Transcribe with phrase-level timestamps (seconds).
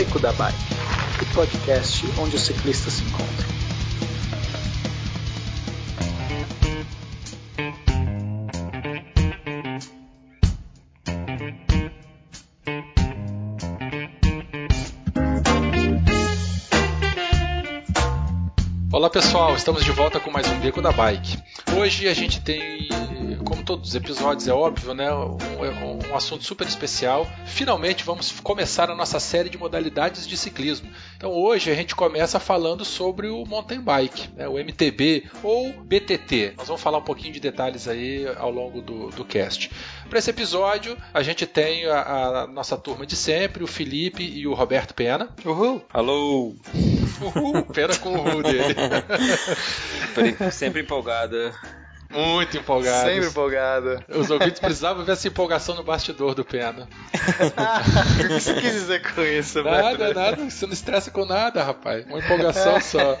[0.00, 0.56] Beco da Bike,
[1.20, 3.50] o podcast onde os ciclistas se encontram.
[18.90, 21.36] Olá pessoal, estamos de volta com mais um Beco da Bike.
[21.76, 22.88] Hoje a gente tem,
[23.70, 25.38] todos os episódios, é óbvio, né, um,
[26.10, 27.24] um, assunto super especial.
[27.46, 30.90] Finalmente vamos começar a nossa série de modalidades de ciclismo.
[31.16, 36.54] Então hoje a gente começa falando sobre o mountain bike, né, o MTB ou BTT.
[36.56, 39.70] Nós vamos falar um pouquinho de detalhes aí ao longo do, do cast.
[40.08, 44.48] Para esse episódio a gente tem a, a, nossa turma de sempre, o Felipe e
[44.48, 45.28] o Roberto Pena.
[45.44, 45.80] Uhul!
[45.92, 46.56] Alô!
[47.20, 47.62] Uhul!
[47.72, 48.74] Pena com o uhul dele.
[50.50, 51.54] Sempre empolgada.
[52.10, 53.08] Muito empolgado.
[53.08, 54.04] Sempre empolgado.
[54.08, 56.88] Os ouvintes precisavam ver essa empolgação no bastidor do Pena.
[57.14, 60.50] o que você quis dizer com isso, Nada, nada.
[60.50, 62.04] Você não estressa com nada, rapaz.
[62.06, 63.16] Uma empolgação só.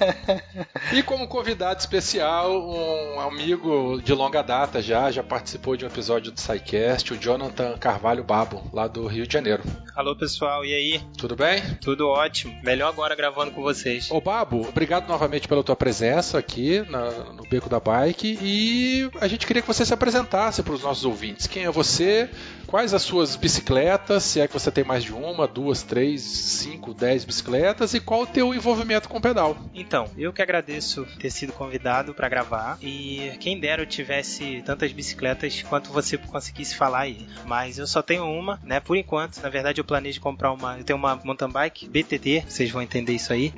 [0.92, 6.32] E como convidado especial, um amigo de longa data já, já participou de um episódio
[6.32, 9.62] do SciCast, o Jonathan Carvalho Babo, lá do Rio de Janeiro.
[9.94, 11.00] Alô, pessoal, e aí?
[11.16, 11.62] Tudo bem?
[11.80, 12.58] Tudo ótimo.
[12.64, 14.10] Melhor agora gravando com vocês.
[14.10, 18.79] Ô, Babo, obrigado novamente pela tua presença aqui na, no Beco da Bike e
[19.20, 21.46] a gente queria que você se apresentasse para os nossos ouvintes.
[21.46, 22.28] Quem é você?
[22.66, 24.22] Quais as suas bicicletas?
[24.22, 28.22] Se é que você tem mais de uma, duas, três, cinco, dez bicicletas e qual
[28.22, 29.56] o teu envolvimento com o pedal?
[29.74, 34.92] Então, eu que agradeço ter sido convidado para gravar e quem dera eu tivesse tantas
[34.92, 37.26] bicicletas quanto você conseguisse falar aí.
[37.44, 38.78] Mas eu só tenho uma, né?
[38.78, 42.70] Por enquanto, na verdade eu planejo comprar uma, eu tenho uma mountain bike BTT, vocês
[42.70, 43.52] vão entender isso aí.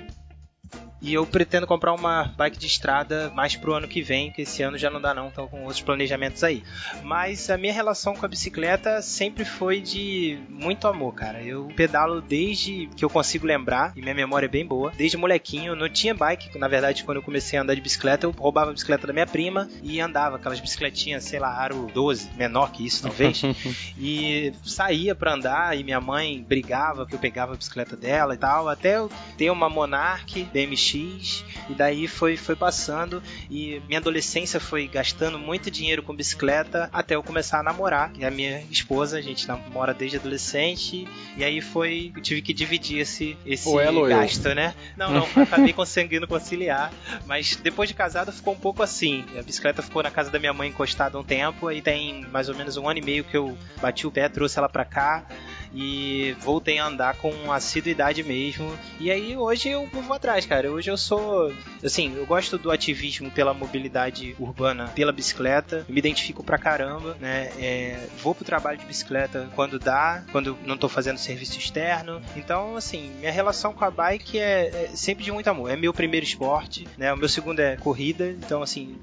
[1.03, 4.63] E eu pretendo comprar uma bike de estrada mais pro ano que vem, que esse
[4.63, 6.63] ano já não dá não, estão com outros planejamentos aí.
[7.03, 11.43] Mas a minha relação com a bicicleta sempre foi de muito amor, cara.
[11.43, 14.93] Eu pedalo desde que eu consigo lembrar, e minha memória é bem boa.
[14.97, 18.31] Desde molequinho, não tinha bike, na verdade, quando eu comecei a andar de bicicleta, eu
[18.31, 22.71] roubava a bicicleta da minha prima e andava, aquelas bicicletinhas, sei lá, aro 12, menor
[22.71, 23.43] que isso, talvez.
[23.99, 28.39] e saía para andar e minha mãe brigava que eu pegava a bicicleta dela e
[28.39, 33.99] tal, até eu ter uma Monarch BMX X, e daí foi, foi passando, e minha
[33.99, 38.13] adolescência foi gastando muito dinheiro com bicicleta até eu começar a namorar.
[38.19, 42.53] E a minha esposa, a gente namora desde adolescente, e aí foi, eu tive que
[42.53, 43.69] dividir esse, esse
[44.09, 44.55] gasto, eu.
[44.55, 44.75] né?
[44.97, 46.93] Não, não, acabei conseguindo conciliar,
[47.27, 49.25] mas depois de casado ficou um pouco assim.
[49.39, 52.55] A bicicleta ficou na casa da minha mãe encostada um tempo, aí tem mais ou
[52.55, 55.27] menos um ano e meio que eu bati o pé, trouxe ela pra cá
[55.75, 58.77] e voltei a andar com assiduidade mesmo.
[59.01, 60.71] E aí hoje eu vou atrás, cara.
[60.71, 61.53] Hoje eu sou,
[61.83, 65.85] assim, eu gosto do ativismo pela mobilidade urbana, pela bicicleta.
[65.89, 67.51] Me identifico pra caramba, né?
[67.59, 72.21] É, vou pro trabalho de bicicleta quando dá, quando não tô fazendo serviço externo.
[72.37, 75.71] Então, assim, minha relação com a bike é, é sempre de muito amor.
[75.71, 77.13] É meu primeiro esporte, né?
[77.13, 78.29] O meu segundo é corrida.
[78.29, 78.97] Então, assim,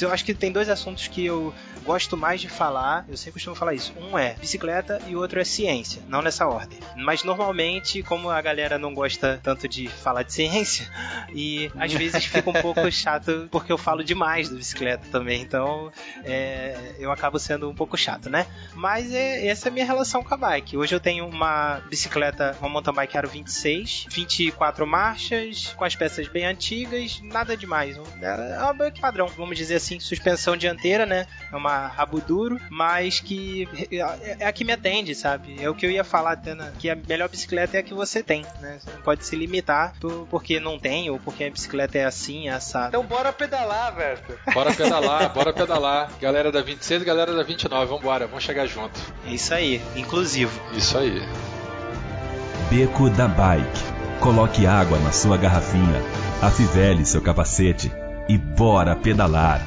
[0.00, 3.06] eu acho que tem dois assuntos que eu gosto mais de falar.
[3.08, 3.94] Eu sempre costumo falar isso.
[3.98, 6.78] Um é bicicleta e o outro é ciência não nessa ordem.
[6.96, 10.88] Mas normalmente, como a galera não gosta tanto de falar de ciência,
[11.34, 15.92] e às vezes fica um pouco chato porque eu falo demais da bicicleta também, então
[16.24, 18.46] é, eu acabo sendo um pouco chato, né?
[18.74, 20.76] Mas é, essa é a minha relação com a bike.
[20.76, 26.28] Hoje eu tenho uma bicicleta, uma mountain bike Aro 26, 24 marchas, com as peças
[26.28, 27.96] bem antigas, nada demais.
[28.20, 31.26] É uma bike padrão, vamos dizer assim, suspensão dianteira, né?
[31.50, 35.56] É uma rabo duro, mas que é, é a que me atende, sabe?
[35.62, 38.22] É o que eu ia falar, Tana, que a melhor bicicleta é a que você
[38.22, 38.78] tem, né?
[38.80, 39.94] Você não pode se limitar
[40.30, 42.88] porque não tem ou porque a bicicleta é assim, assada.
[42.88, 44.18] Então bora pedalar, velho.
[44.52, 46.10] Bora pedalar, bora pedalar.
[46.20, 48.98] Galera da 26 galera da 29, vambora, vamos chegar junto.
[49.26, 50.60] É isso aí, inclusivo.
[50.72, 51.22] Isso aí.
[52.70, 53.92] Beco da Bike.
[54.20, 56.00] Coloque água na sua garrafinha,
[56.40, 57.90] afivele seu capacete
[58.28, 59.60] e bora pedalar.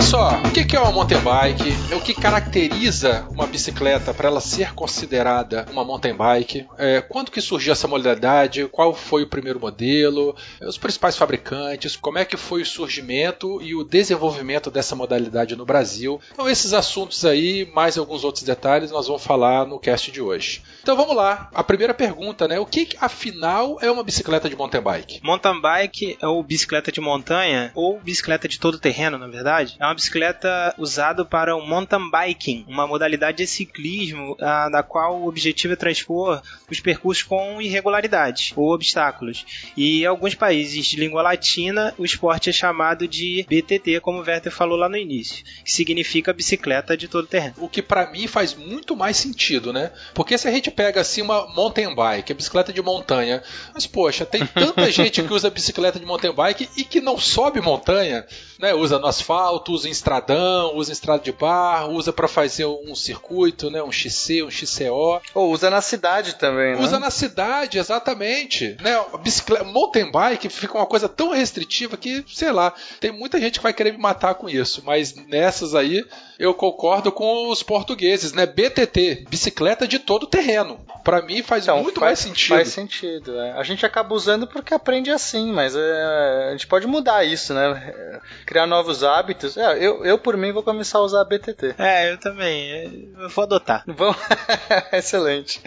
[0.00, 0.42] Olha só.
[0.42, 1.92] O que é uma mountain bike?
[1.92, 6.66] É o que caracteriza uma bicicleta para ela ser considerada uma mountain bike?
[6.78, 8.66] É, quando que surgiu essa modalidade?
[8.68, 10.34] Qual foi o primeiro modelo?
[10.62, 11.96] Os principais fabricantes?
[11.96, 16.20] Como é que foi o surgimento e o desenvolvimento dessa modalidade no Brasil?
[16.32, 20.62] Então esses assuntos aí, mais alguns outros detalhes, nós vamos falar no cast de hoje.
[20.82, 21.50] Então vamos lá.
[21.52, 22.58] A primeira pergunta, né?
[22.58, 25.20] O que afinal é uma bicicleta de mountain bike?
[25.22, 29.84] Mountain bike é ou bicicleta de montanha ou bicicleta de todo terreno, na verdade é
[29.90, 35.26] uma bicicleta usada para o mountain biking, uma modalidade de ciclismo ah, da qual o
[35.26, 36.40] objetivo é transpor
[36.70, 39.44] os percursos com irregularidades ou obstáculos.
[39.76, 44.24] E em alguns países de língua latina, o esporte é chamado de BTT, como o
[44.24, 47.54] Werther falou lá no início, que significa bicicleta de todo terreno.
[47.58, 49.90] O que para mim faz muito mais sentido, né?
[50.14, 53.42] Porque se a gente pega assim uma mountain bike, a bicicleta de montanha,
[53.74, 57.60] mas poxa, tem tanta gente que usa bicicleta de mountain bike e que não sobe
[57.60, 58.24] montanha,
[58.60, 58.72] né?
[58.72, 62.94] Usa no asfalto, usa em estradão, usa em estrada de barro, usa para fazer um
[62.94, 63.82] circuito, né?
[63.82, 65.20] Um XC, um XCO.
[65.34, 66.82] Ou usa na cidade também, né?
[66.82, 68.76] Usa na cidade, exatamente.
[68.80, 69.02] Né?
[69.22, 73.62] Bicicleta, mountain bike fica uma coisa tão restritiva que, sei lá, tem muita gente que
[73.62, 76.04] vai querer me matar com isso, mas nessas aí
[76.38, 78.46] eu concordo com os portugueses, né?
[78.46, 80.80] BTT, bicicleta de todo terreno.
[81.04, 82.56] Para mim faz Então, muito faz- mais sentido.
[82.56, 83.52] Faz sentido, é.
[83.52, 88.20] A gente acaba usando porque aprende assim, mas é, a gente pode mudar isso, né?
[88.46, 89.56] Criar novos hábitos.
[89.56, 91.74] É, eu, eu, por mim, vou começar a usar a BTT.
[91.78, 93.10] É, eu também.
[93.18, 93.84] Eu vou adotar.
[93.86, 94.16] Vamos...
[94.92, 95.60] Excelente.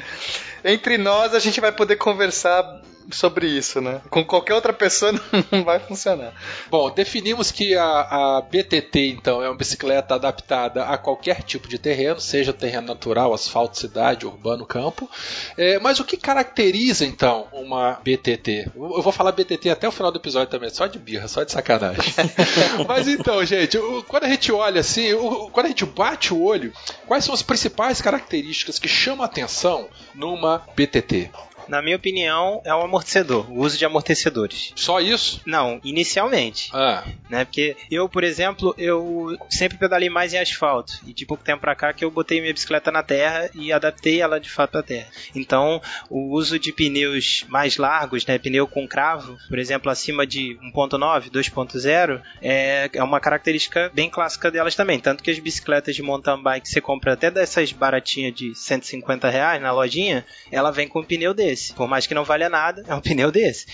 [0.64, 2.64] Entre nós, a gente vai poder conversar
[3.12, 4.02] sobre isso, né?
[4.10, 5.12] Com qualquer outra pessoa
[5.52, 6.34] não vai funcionar.
[6.70, 11.78] Bom, definimos que a, a BTT, então, é uma bicicleta adaptada a qualquer tipo de
[11.78, 15.10] terreno, seja terreno natural, asfalto, cidade, urbano, campo.
[15.58, 18.72] É, mas o que caracteriza, então, uma BTT?
[18.76, 21.52] Eu vou falar BTT até o final do episódio também, só de birra, só de
[21.52, 22.14] sacanagem.
[22.88, 23.78] mas então, gente,
[24.08, 25.10] quando a gente olha assim,
[25.52, 26.74] quando a gente bate o olho,
[27.08, 31.32] quais são as principais características que chamam a atenção numa BTT?
[31.68, 34.74] Na minha opinião, é um amortecedor, o uso de amortecedores.
[34.76, 35.42] Só isso?
[35.46, 36.70] Não, inicialmente.
[36.74, 37.46] Ah, né?
[37.46, 40.94] Porque eu, por exemplo, eu sempre pedalei mais em asfalto.
[41.06, 44.22] E de pouco tempo pra cá que eu botei minha bicicleta na terra e adaptei
[44.22, 45.08] ela de fato à terra.
[45.36, 48.38] Então, o uso de pneus mais largos, né?
[48.38, 54.52] Pneu com cravo, por exemplo, acima de 1.9, 2.0, é, é uma característica bem clássica
[54.52, 55.00] delas também.
[55.00, 59.62] Tanto que as bicicletas de mountain bike você compra até dessas baratinhas de 150 reais
[59.62, 61.53] na lojinha, ela vem com um pneu desse.
[61.76, 63.66] Por mais que não valha nada, é um pneu desse.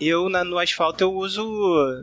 [0.00, 1.42] Eu, na- no asfalto, eu uso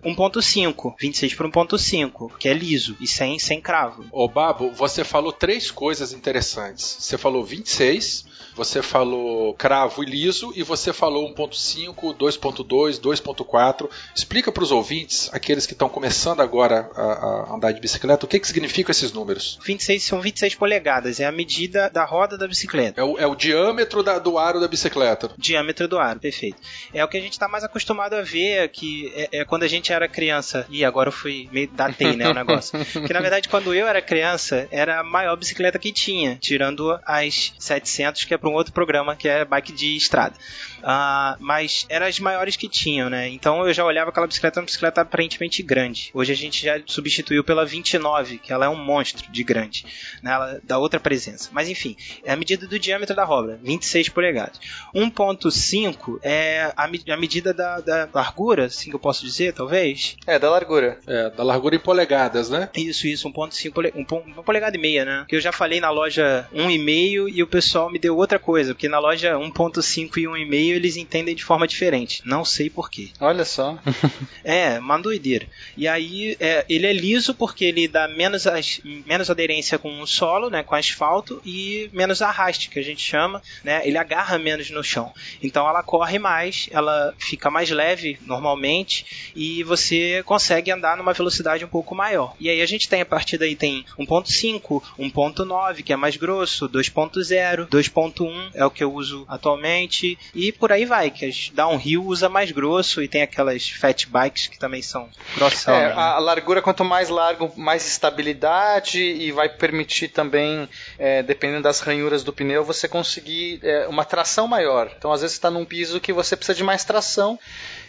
[0.04, 4.06] 1.5, 26 por 1.5, que é liso e sem, sem cravo.
[4.12, 6.98] Ô Babo, você falou três coisas interessantes.
[7.00, 8.26] Você falou 26,
[8.56, 13.90] você falou cravo e liso e você falou 1.5, 2.2, 2.4.
[14.16, 18.30] Explica para os ouvintes, aqueles que estão começando agora a, a andar de bicicleta, o
[18.30, 19.60] que, que significam esses números?
[19.66, 23.00] 26 são 26 polegadas, é a medida da roda da bicicleta.
[23.00, 25.23] É o, é o diâmetro da- do aro da bicicleta.
[25.38, 26.58] Diâmetro do aro, perfeito.
[26.94, 29.68] É o que a gente está mais acostumado a ver, que é, é quando a
[29.68, 30.66] gente era criança.
[30.70, 32.78] E agora eu fui meio datei, né, o negócio.
[32.86, 37.54] que na verdade, quando eu era criança, era a maior bicicleta que tinha, tirando as
[37.58, 40.36] 700, que é para um outro programa, que é bike de estrada.
[40.84, 43.30] Ah, mas eram as maiores que tinham, né?
[43.30, 46.10] Então eu já olhava aquela bicicleta, uma bicicleta aparentemente grande.
[46.14, 49.86] Hoje a gente já substituiu pela 29, que ela é um monstro de grande,
[50.22, 50.32] né?
[50.34, 51.50] Ela dá outra presença.
[51.54, 54.60] Mas enfim, é a medida do diâmetro da roda, 26 polegadas.
[54.94, 60.16] 1.5 é a, me- a medida da, da largura, assim que eu posso dizer, talvez.
[60.28, 61.00] É, da largura.
[61.08, 62.70] É, da largura em polegadas, né?
[62.76, 64.04] Isso, isso, 1.5 pole, um,
[64.44, 65.26] polegada e meia, né?
[65.28, 68.90] Que eu já falei na loja 1,5 e o pessoal me deu outra coisa, porque
[68.90, 72.22] na loja 1.5 e 1,5 eles entendem de forma diferente.
[72.26, 73.10] Não sei porquê.
[73.20, 73.78] Olha só.
[74.46, 75.48] É, uma doideira.
[75.78, 80.06] E aí, é, ele é liso porque ele dá menos, as- menos aderência com o
[80.06, 84.70] solo, né, com asfalto, e menos arraste, que a gente chama, né, ele agarra menos
[84.70, 85.14] no chão.
[85.42, 91.64] Então ela corre mais, ela fica mais leve normalmente, e você consegue andar numa velocidade
[91.64, 92.36] um pouco maior.
[92.38, 96.68] E aí a gente tem, a partir daí, tem 1.5, 1.9, que é mais grosso,
[96.68, 102.06] 2.0, 2.1 é o que eu uso atualmente, e por aí vai, que as downhill
[102.06, 105.76] usa mais grosso, e tem aquelas fat bikes que também são grossão.
[105.76, 105.94] É, né?
[105.94, 112.24] a largura, quanto mais largo, mais estabilidade e vai permitir também, é, dependendo das ranhuras
[112.24, 114.90] do pneu, você conseguir é, uma tração maior.
[114.98, 117.38] Então, às vezes, está num piso que você precisa de mais tração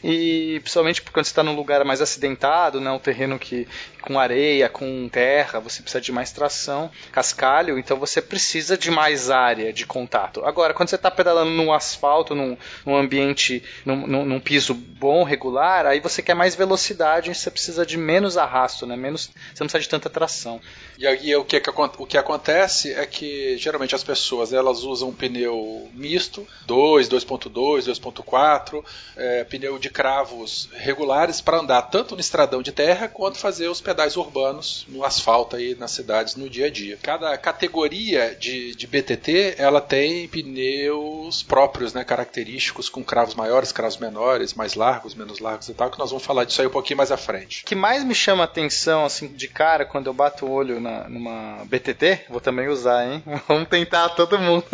[0.02, 3.66] e principalmente quando você está num lugar mais acidentado, né, um terreno que
[4.02, 9.31] com areia, com terra, você precisa de mais tração, cascalho, então você precisa de mais
[9.31, 10.45] área de contato.
[10.45, 12.53] Agora, quando você está pedalando num asfalto, num,
[12.84, 17.84] num ambiente, num, num- num piso bom, regular, aí você quer mais velocidade você precisa
[17.84, 18.96] de menos arrasto, né?
[18.96, 20.61] Menos, você não precisa de tanta tração.
[20.96, 21.61] E aí o que,
[21.99, 27.50] o que acontece é que geralmente as pessoas elas usam um pneu misto, 2, 2.2,
[27.90, 28.84] 2.4,
[29.16, 33.80] é, pneu de cravos regulares para andar tanto no estradão de terra quanto fazer os
[33.80, 36.99] pedais urbanos no asfalto aí nas cidades no dia a dia.
[37.02, 42.04] Cada categoria de, de BTT ela tem pneus próprios, né,
[42.45, 46.25] característicos com cravos maiores, cravos menores, mais largos, menos largos e tal, que nós vamos
[46.25, 47.63] falar disso aí um pouquinho mais à frente.
[47.63, 51.09] O que mais me chama atenção assim de cara quando eu bato o olho na,
[51.09, 53.23] numa BTT, vou também usar, hein?
[53.49, 54.65] Vamos tentar todo mundo.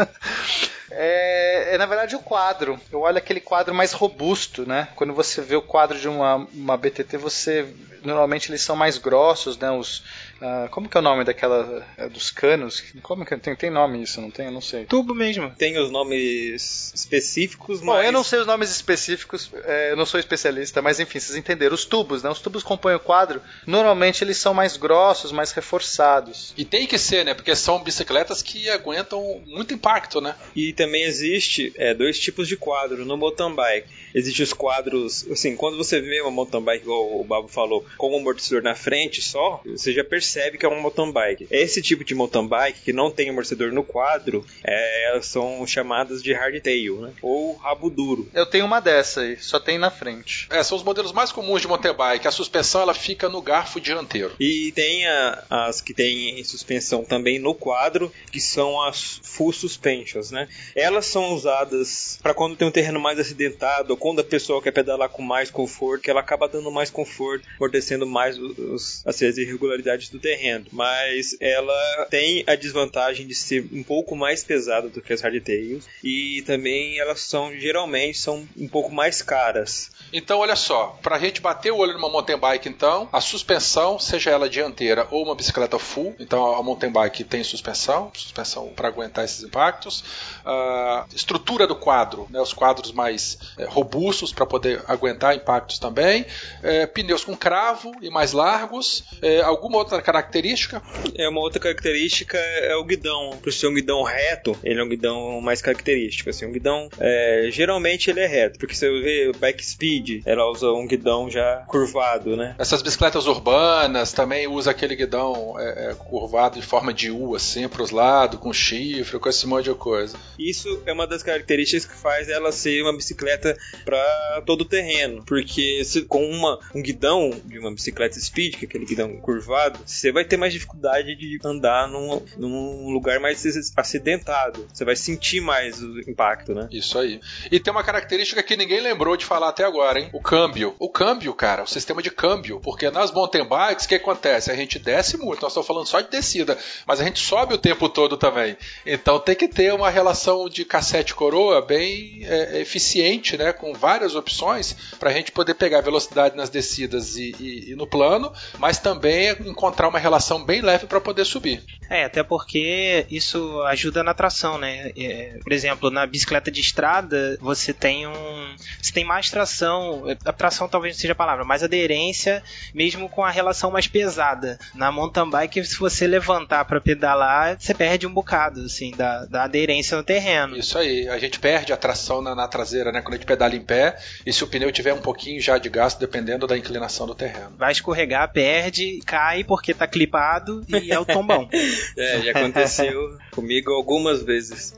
[0.91, 2.79] É, é, na verdade o quadro.
[2.91, 4.89] Eu olho aquele quadro mais robusto, né?
[4.97, 7.73] Quando você vê o quadro de uma, uma BTT, você
[8.03, 9.71] normalmente eles são mais grossos, né?
[9.71, 10.03] Os,
[10.40, 12.82] uh, como que é o nome daquela uh, dos canos?
[13.02, 14.20] Como que tem, tem nome isso?
[14.20, 14.47] Não tem?
[14.47, 14.85] Eu não sei.
[14.87, 15.50] Tubo mesmo.
[15.50, 20.06] Tem os nomes específicos, Bom, mas eu não sei os nomes específicos, é, eu não
[20.06, 21.75] sou especialista, mas enfim, vocês entenderam.
[21.75, 22.30] Os tubos, né?
[22.30, 26.54] Os tubos que compõem o quadro, normalmente eles são mais grossos, mais reforçados.
[26.56, 27.35] E tem que ser, né?
[27.35, 30.35] Porque são bicicletas que aguentam muito impacto, né?
[30.56, 33.88] E também existe é, dois tipos de quadro no mountain bike.
[34.14, 38.12] Existem os quadros, assim, quando você vê uma mountain bike, igual o Babo falou, com
[38.12, 41.46] um amortecedor na frente só, você já percebe que é uma mountain bike.
[41.50, 46.22] Esse tipo de mountain bike que não tem amortecedor no quadro, é, elas são chamadas
[46.22, 47.12] de hardtail, né?
[47.22, 48.28] Ou rabo duro.
[48.34, 50.46] Eu tenho uma dessa aí, só tem na frente.
[50.50, 52.28] É, são os modelos mais comuns de mountain bike.
[52.28, 54.32] A suspensão ela fica no garfo dianteiro.
[54.38, 60.30] E tem a- as que têm suspensão também no quadro, que são as full suspensions,
[60.30, 60.49] né?
[60.75, 64.70] Elas são usadas para quando tem um terreno mais acidentado, ou quando a pessoa quer
[64.72, 70.08] pedalar com mais conforto, que ela acaba dando mais conforto, amortecendo mais os, as irregularidades
[70.10, 70.67] do terreno.
[70.71, 75.85] Mas ela tem a desvantagem de ser um pouco mais pesada do que as hardtails,
[76.03, 79.91] e também elas são, geralmente, são um pouco mais caras.
[80.12, 84.31] Então, olha só, pra gente bater o olho numa mountain bike, então, a suspensão, seja
[84.31, 89.25] ela dianteira ou uma bicicleta full, então a mountain bike tem suspensão, suspensão para aguentar
[89.25, 90.05] esses impactos,
[90.45, 96.27] a estrutura do quadro, né, os quadros mais eh, robustos para poder aguentar impactos também,
[96.62, 100.83] eh, pneus com cravo e mais largos, eh, alguma outra característica?
[101.17, 103.38] É uma outra característica é o guidão.
[103.43, 106.31] Por ser um guidão reto, ele é um guidão mais característico.
[106.31, 110.50] Assim, um guidão é, geralmente ele é reto, porque você vê o bike speed, ela
[110.50, 112.55] usa um guidão já curvado, né?
[112.59, 117.69] Essas bicicletas urbanas também usa aquele guidão eh, eh, curvado em forma de U, assim,
[117.69, 120.17] para os lados, com chifre, com esse monte de coisa.
[120.38, 125.23] Isso é uma das características que faz ela ser uma bicicleta para todo o terreno,
[125.25, 129.79] porque se, com uma, um guidão de uma bicicleta speed, que é aquele guidão curvado,
[129.90, 133.44] você vai ter mais dificuldade de andar num, num lugar mais
[133.76, 134.66] acidentado.
[134.73, 136.68] Você vai sentir mais o impacto, né?
[136.70, 137.20] Isso aí.
[137.50, 140.11] E tem uma característica que ninguém lembrou de falar até agora, hein?
[140.12, 140.75] O câmbio.
[140.78, 142.61] O câmbio, cara, o sistema de câmbio.
[142.61, 144.50] Porque nas mountain bikes, o que acontece?
[144.50, 146.56] A gente desce muito, nós estamos falando só de descida,
[146.87, 148.56] mas a gente sobe o tempo todo também.
[148.87, 153.52] Então tem que ter uma relação de cassete coroa bem é, eficiente, né?
[153.52, 157.87] Com várias opções para a gente poder pegar velocidade nas descidas e, e- e no
[157.87, 161.62] plano, mas também encontrar uma relação bem leve para poder subir.
[161.88, 164.92] É, até porque isso ajuda na tração, né?
[164.96, 168.56] É, por exemplo, na bicicleta de estrada, você tem um.
[168.80, 170.04] Você tem mais tração.
[170.25, 174.58] A tração talvez não seja a palavra, mais aderência, mesmo com a relação mais pesada.
[174.75, 179.44] Na mountain bike, se você levantar para pedalar, você perde um bocado, assim, da, da
[179.44, 180.56] aderência no terreno.
[180.56, 183.00] Isso aí, a gente perde a tração na, na traseira, né?
[183.00, 185.68] Quando a gente pedala em pé, e se o pneu tiver um pouquinho já de
[185.68, 187.52] gasto, dependendo da inclinação do terreno.
[187.58, 191.49] Vai escorregar, perde, cai porque tá clipado e é o tombão.
[191.97, 194.75] É, já aconteceu comigo algumas vezes.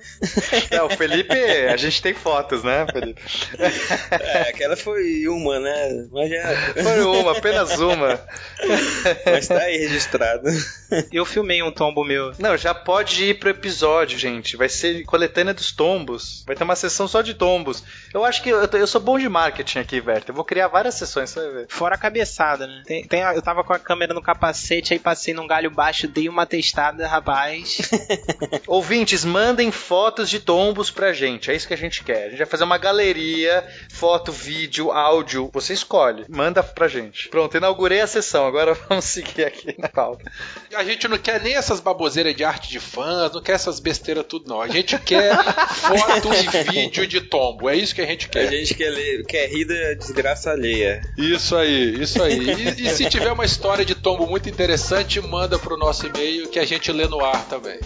[0.71, 3.21] Não, o Felipe, a gente tem fotos, né, Felipe?
[4.11, 6.07] É, aquela foi uma, né?
[6.11, 6.73] Mas já.
[6.83, 8.21] Foi uma, apenas uma.
[9.27, 10.49] Mas tá aí registrado.
[11.13, 12.33] Eu filmei um tombo meu.
[12.39, 14.57] Não, já pode ir pro episódio, gente.
[14.57, 16.43] Vai ser coletânea dos tombos.
[16.47, 17.83] Vai ter uma sessão só de tombos.
[18.13, 20.31] Eu acho que eu, eu sou bom de marketing aqui, Berto.
[20.31, 21.67] Eu vou criar várias sessões, você vai ver.
[21.69, 22.83] Fora a cabeçada, né?
[22.87, 26.09] Tem, tem a- eu tava com a câmera no capacete, aí passei num galho baixo,
[26.09, 27.79] dei uma testada, rapaz.
[28.67, 31.51] Ouvintes, mandem fotos de tombos pra gente.
[31.51, 32.27] É isso que a gente quer.
[32.27, 35.51] A gente vai fazer uma galeria, foto, vídeo, áudio.
[35.53, 36.25] Você escolhe.
[36.29, 37.29] Manda pra gente.
[37.29, 38.47] Pronto, inaugurei a sessão.
[38.47, 40.25] Agora vamos seguir aqui na pauta.
[40.75, 44.25] A gente não quer nem essas baboseiras de arte de fãs, não quer essas besteiras
[44.27, 44.61] tudo, não.
[44.61, 45.37] A gente quer
[45.69, 47.69] foto e vídeo de tombo.
[47.69, 48.51] É isso que a gente A quer.
[48.51, 51.03] gente quer, ler, quer rir da desgraça alheia.
[51.19, 52.39] Isso aí, isso aí.
[52.39, 54.72] E, e se tiver uma história de tombo muito interessante,
[55.21, 57.79] manda pro nosso e-mail que a gente lê no ar também.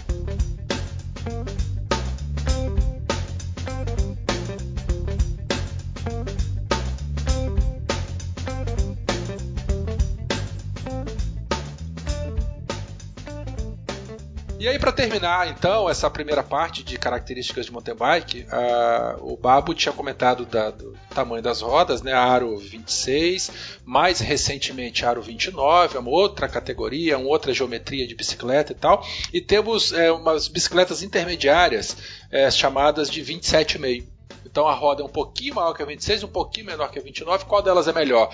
[14.67, 19.37] E aí, para terminar, então, essa primeira parte de características de mountain bike, uh, o
[19.37, 22.11] Babo tinha comentado da, do tamanho das rodas, né?
[22.11, 28.73] Aro 26, mais recentemente Aro 29, é uma outra categoria, uma outra geometria de bicicleta
[28.73, 29.07] e tal.
[29.31, 31.95] E temos é, umas bicicletas intermediárias
[32.29, 34.16] é, chamadas de 27,5.
[34.45, 37.01] Então a roda é um pouquinho maior que a 26, um pouquinho menor que a
[37.01, 37.45] 29.
[37.45, 38.33] Qual delas é melhor?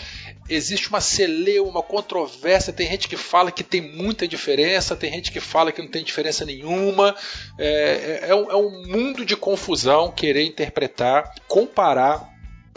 [0.50, 2.74] Existe uma celeuma, uma controvérsia.
[2.74, 6.03] Tem gente que fala que tem muita diferença, tem gente que fala que não tem
[6.03, 7.15] diferença nenhuma.
[7.57, 12.33] É, é, é um, é um mundo de confusão querer interpretar, comparar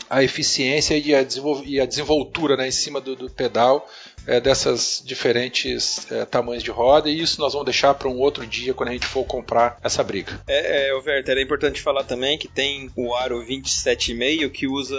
[0.08, 1.26] a eficiência e a,
[1.64, 3.88] e a desenvoltura né, em cima do, do pedal
[4.26, 8.46] é, dessas diferentes é, tamanhos de roda, e isso nós vamos deixar para um outro
[8.46, 10.40] dia quando a gente for comprar essa briga.
[10.46, 14.96] É, é é importante falar também que tem o aro 27,5 que usa,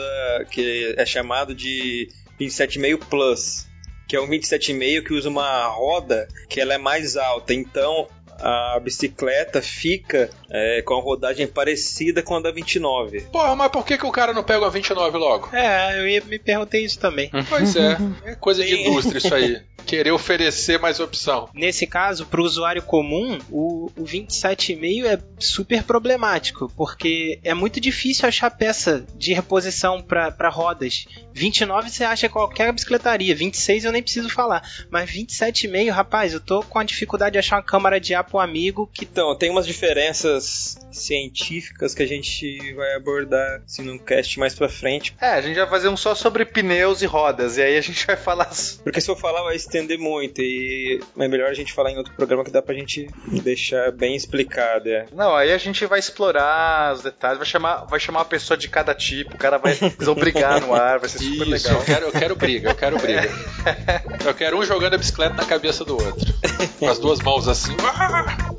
[0.51, 3.67] que é chamado de 27,5 Plus
[4.07, 7.53] que é um 27,5 que usa uma roda que ela é mais alta.
[7.53, 8.07] Então
[8.39, 13.21] a bicicleta fica é, com a rodagem parecida com a da 29.
[13.31, 15.55] Porra, mas por que, que o cara não pega a 29 logo?
[15.55, 17.29] É, eu ia, me perguntei isso também.
[17.49, 19.61] Pois é, é coisa de indústria isso aí.
[19.87, 21.49] Querer oferecer mais opção.
[21.53, 27.79] Nesse caso, para o usuário comum, o, o 27,5 é super problemático, porque é muito
[27.79, 31.05] difícil achar peça de reposição para rodas.
[31.33, 36.61] 29 você acha qualquer bicicletaria, 26 eu nem preciso falar, mas 27,5, rapaz, eu tô
[36.63, 39.05] com a dificuldade de achar uma câmara de ar pro amigo que.
[39.05, 44.69] Então, tem umas diferenças científicas que a gente vai abordar assim, num cast mais pra
[44.69, 45.15] frente.
[45.19, 48.05] É, a gente vai fazer um só sobre pneus e rodas, e aí a gente
[48.05, 48.49] vai falar.
[48.83, 52.13] Porque se eu falar vai estender muito, e é melhor a gente falar em outro
[52.13, 53.07] programa que dá pra gente
[53.43, 54.89] deixar bem explicado.
[54.89, 55.07] É.
[55.13, 58.67] Não, aí a gente vai explorar os detalhes, vai chamar, vai chamar uma pessoa de
[58.67, 59.77] cada tipo, o cara vai
[60.17, 61.79] brigar no ar, vai ser super Isso, legal.
[61.79, 63.27] Eu quero, eu quero briga, eu quero briga.
[64.25, 66.33] Eu quero um jogando a bicicleta na cabeça do outro.
[66.79, 67.75] Com as duas mãos assim.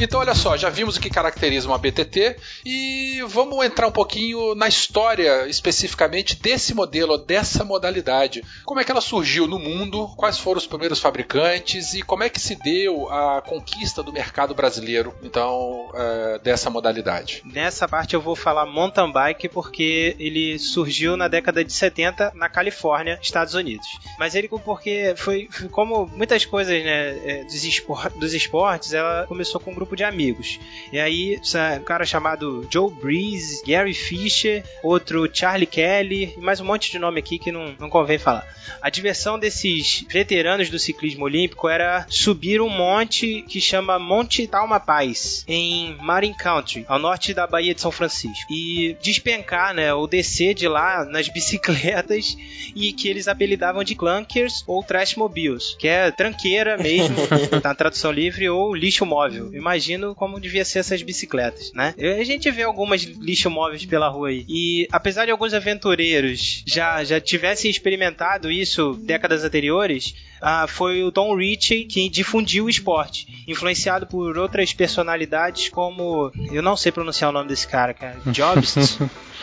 [0.00, 4.54] Então, olha só, já vimos o que caracteriza uma BTT e vamos entrar um pouquinho
[4.54, 8.44] na história especificamente desse modelo, dessa modalidade.
[8.64, 12.28] Como é que ela surgiu no mundo, quais foram os primeiros fabricantes e como é
[12.28, 17.42] que se deu a conquista do mercado brasileiro, então, é, dessa modalidade.
[17.44, 22.48] Nessa parte eu vou falar mountain bike porque ele surgiu na década de 70 na
[22.48, 23.86] Califórnia, Estados Unidos.
[24.18, 29.26] Mas ele, porque foi, foi como muitas coisas né, é, dos, espor dos esportes, ela
[29.26, 30.60] começou com um grupo grupo de amigos.
[30.92, 31.40] E aí,
[31.80, 36.98] um cara chamado Joe Breeze, Gary Fisher, outro Charlie Kelly, e mais um monte de
[36.98, 38.46] nome aqui que não, não convém falar.
[38.82, 44.78] A diversão desses veteranos do ciclismo olímpico era subir um monte que chama Monte Talma
[44.78, 48.52] Paz, em Marin Country, ao norte da Baía de São Francisco.
[48.52, 52.36] E despencar, né, ou descer de lá nas bicicletas
[52.74, 57.16] e que eles apelidavam de clunkers ou trash mobiles, que é tranqueira mesmo,
[57.62, 59.52] na tradução livre, ou lixo móvel.
[59.54, 61.94] Imagina imagino como devia ser essas bicicletas, né?
[62.20, 64.44] A gente vê algumas lixo móveis pela rua aí.
[64.48, 71.12] E apesar de alguns aventureiros já, já tivessem experimentado isso décadas anteriores, ah, foi o
[71.12, 76.32] Tom Ritchie que difundiu o esporte, influenciado por outras personalidades como.
[76.50, 78.16] Eu não sei pronunciar o nome desse cara, cara.
[78.26, 78.98] Jobs.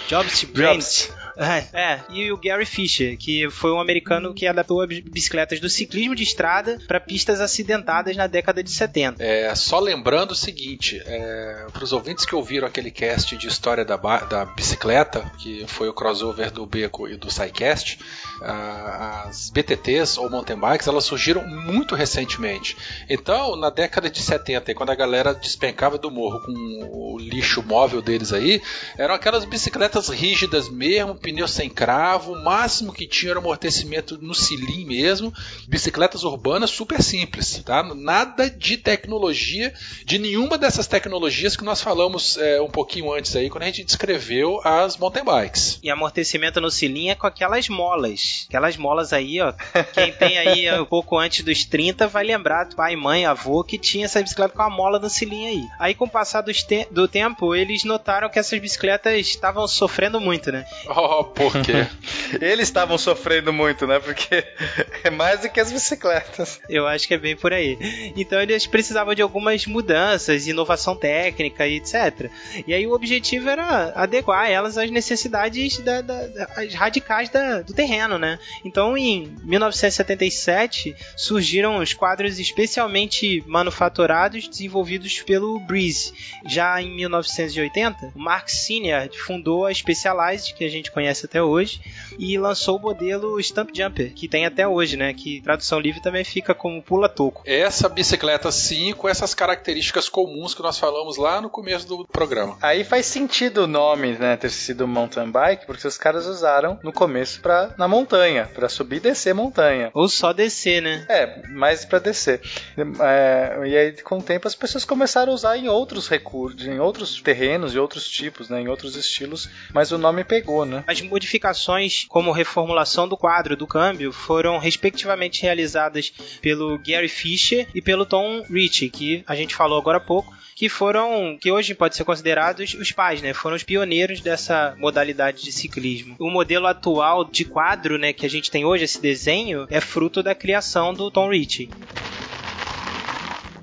[0.07, 1.09] Jobs Brandt.
[1.37, 6.15] É, é, e o Gary Fisher, que foi um americano que adaptou bicicletas do ciclismo
[6.15, 9.23] de estrada para pistas acidentadas na década de 70.
[9.23, 13.83] É, só lembrando o seguinte, é, para os ouvintes que ouviram aquele cast de história
[13.83, 17.99] da, da bicicleta, que foi o crossover do Beco e do SciCast,
[18.41, 22.77] as BTTs ou mountain bikes, elas surgiram muito recentemente.
[23.09, 26.51] Então, na década de 70, quando a galera despencava do morro com
[26.93, 28.61] o lixo móvel deles aí,
[28.97, 34.35] eram aquelas bicicletas rígidas mesmo, pneu sem cravo, o máximo que tinha era amortecimento no
[34.35, 35.33] cilim mesmo,
[35.67, 37.81] bicicletas urbanas super simples, tá?
[37.95, 39.73] Nada de tecnologia,
[40.05, 43.83] de nenhuma dessas tecnologias que nós falamos é, um pouquinho antes aí, quando a gente
[43.83, 45.79] descreveu as mountain bikes.
[45.81, 49.51] E amortecimento no cilim é com aquelas molas, aquelas molas aí, ó,
[49.95, 54.05] quem tem aí um pouco antes dos 30 vai lembrar, pai, mãe, avô, que tinha
[54.05, 55.63] essa bicicleta com a mola no cilim aí.
[55.79, 60.21] Aí com o passar do, te do tempo, eles notaram que essas bicicletas estavam sofrendo
[60.21, 60.65] muito, né?
[60.87, 61.87] Oh, por quê?
[62.41, 63.99] Eles estavam sofrendo muito, né?
[63.99, 64.43] Porque
[65.03, 66.59] é mais do que as bicicletas.
[66.69, 67.77] Eu acho que é bem por aí.
[68.15, 72.29] Então eles precisavam de algumas mudanças, inovação técnica e etc.
[72.67, 76.27] E aí o objetivo era adequar elas às necessidades da, da,
[76.73, 78.39] radicais da, do terreno, né?
[78.63, 86.13] Então em 1977 internet surgiram os quadros especialmente manufaturados desenvolvidos pelo Breeze.
[86.45, 91.81] Já em 1980, o Mark Senior fundou a Specialized, que a gente conhece até hoje,
[92.17, 95.13] e lançou o modelo Stump Jumper, que tem até hoje, né?
[95.13, 97.43] Que tradução livre também fica como pula-toco.
[97.45, 102.57] Essa bicicleta sim, com essas características comuns que nós falamos lá no começo do programa.
[102.61, 106.91] Aí faz sentido o nome, né, ter sido mountain bike, porque os caras usaram no
[106.91, 109.91] começo para na montanha, para subir e descer montanha.
[109.93, 111.05] Ou só descer, né?
[111.09, 112.41] É, mais para descer.
[112.77, 116.79] É, e aí com o tempo as pessoas começaram a usar em outros recursos, em
[116.79, 120.83] outros terrenos e outros tipos, né, em outros estilos, mas o nome pegou, né?
[120.95, 126.09] As modificações, como reformulação do quadro do câmbio, foram respectivamente realizadas
[126.41, 130.69] pelo Gary Fisher e pelo Tom Ritchie, que a gente falou agora há pouco, que
[130.69, 133.33] foram, que hoje pode ser considerados os pais, né?
[133.33, 136.15] Foram os pioneiros dessa modalidade de ciclismo.
[136.17, 140.23] O modelo atual de quadro, né, que a gente tem hoje, esse desenho, é fruto
[140.23, 141.69] da criação do Tom Ritchie.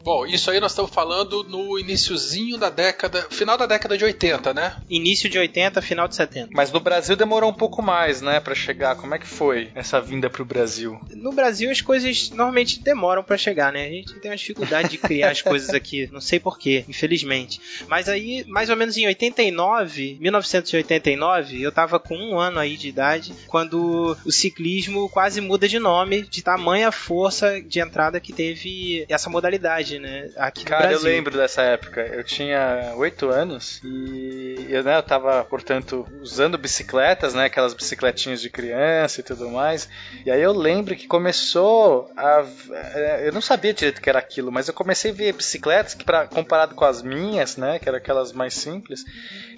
[0.04, 4.52] Bom, isso aí nós estamos falando no iníciozinho da década, final da década de 80,
[4.52, 4.76] né?
[4.90, 6.48] Início de 80, final de 70.
[6.52, 8.96] Mas no Brasil demorou um pouco mais, né, para chegar.
[8.96, 11.00] Como é que foi essa vinda pro Brasil?
[11.14, 13.86] No Brasil as coisas normalmente demoram para chegar, né?
[13.86, 17.60] A gente tem uma dificuldade de criar as coisas aqui, não sei porquê, infelizmente.
[17.86, 22.88] Mas aí, mais ou menos em 89, 1989, eu tava com um ano aí de
[22.88, 29.06] idade, quando o ciclismo quase muda de nome, de tamanha força de entrada que teve
[29.08, 30.30] essa modalidade né?
[30.36, 32.00] Aqui Cara, no eu lembro dessa época.
[32.00, 37.46] Eu tinha oito anos e eu, né, eu tava, portanto, usando bicicletas, né?
[37.46, 39.88] Aquelas bicicletinhas de criança e tudo mais.
[40.24, 42.44] E aí eu lembro que começou a.
[42.70, 45.94] É, eu não sabia direito o que era aquilo, mas eu comecei a ver bicicletas
[45.94, 47.78] que, pra, comparado com as minhas, né?
[47.78, 49.04] Que eram aquelas mais simples,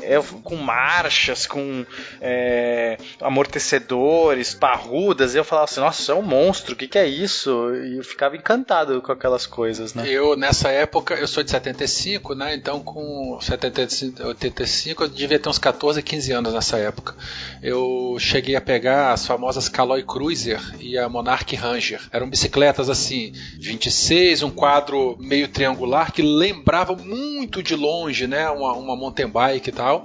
[0.02, 1.84] eu, com marchas, com
[2.20, 5.34] é, amortecedores, parrudas.
[5.34, 7.74] E eu falava assim, nossa, é um monstro, o que, que é isso?
[7.74, 10.04] E eu ficava encantado com aquelas coisas, né?
[10.08, 12.54] Eu, nessa época, eu sou de 75, né?
[12.54, 17.14] Então, com 75, 85, eu devia ter uns 14, 15 anos nessa época.
[17.62, 22.00] Eu cheguei a pegar as famosas Caloi Cruiser e a Monarch Ranger.
[22.10, 28.48] Eram bicicletas assim, 26, um quadro meio triangular que lembrava muito de longe, né?
[28.48, 30.04] Uma, uma mountain bike e tal.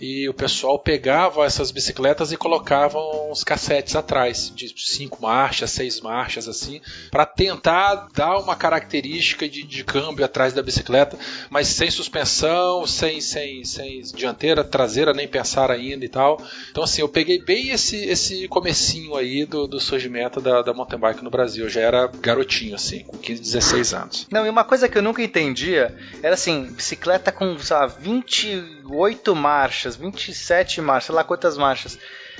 [0.00, 2.98] E o pessoal pegava essas bicicletas e colocava
[3.30, 9.62] uns cassetes atrás, de cinco marchas, seis marchas, assim, para tentar dar uma característica de,
[9.62, 11.16] de, câmbio atrás da bicicleta,
[11.48, 16.42] mas sem suspensão, sem, sem, sem dianteira, traseira, nem pensar ainda e tal.
[16.70, 20.98] Então, assim, eu peguei bem esse, esse comecinho aí do, do surgimento da, da mountain
[20.98, 21.64] bike no Brasil.
[21.64, 24.26] Eu já era garotinho, assim, com 15, 16 anos.
[24.30, 29.36] Não, e uma coisa que eu nunca entendia era assim, bicicleta com, sei lá, 28
[29.36, 31.98] marchas, 27 marchas, sei lá quantas marchas.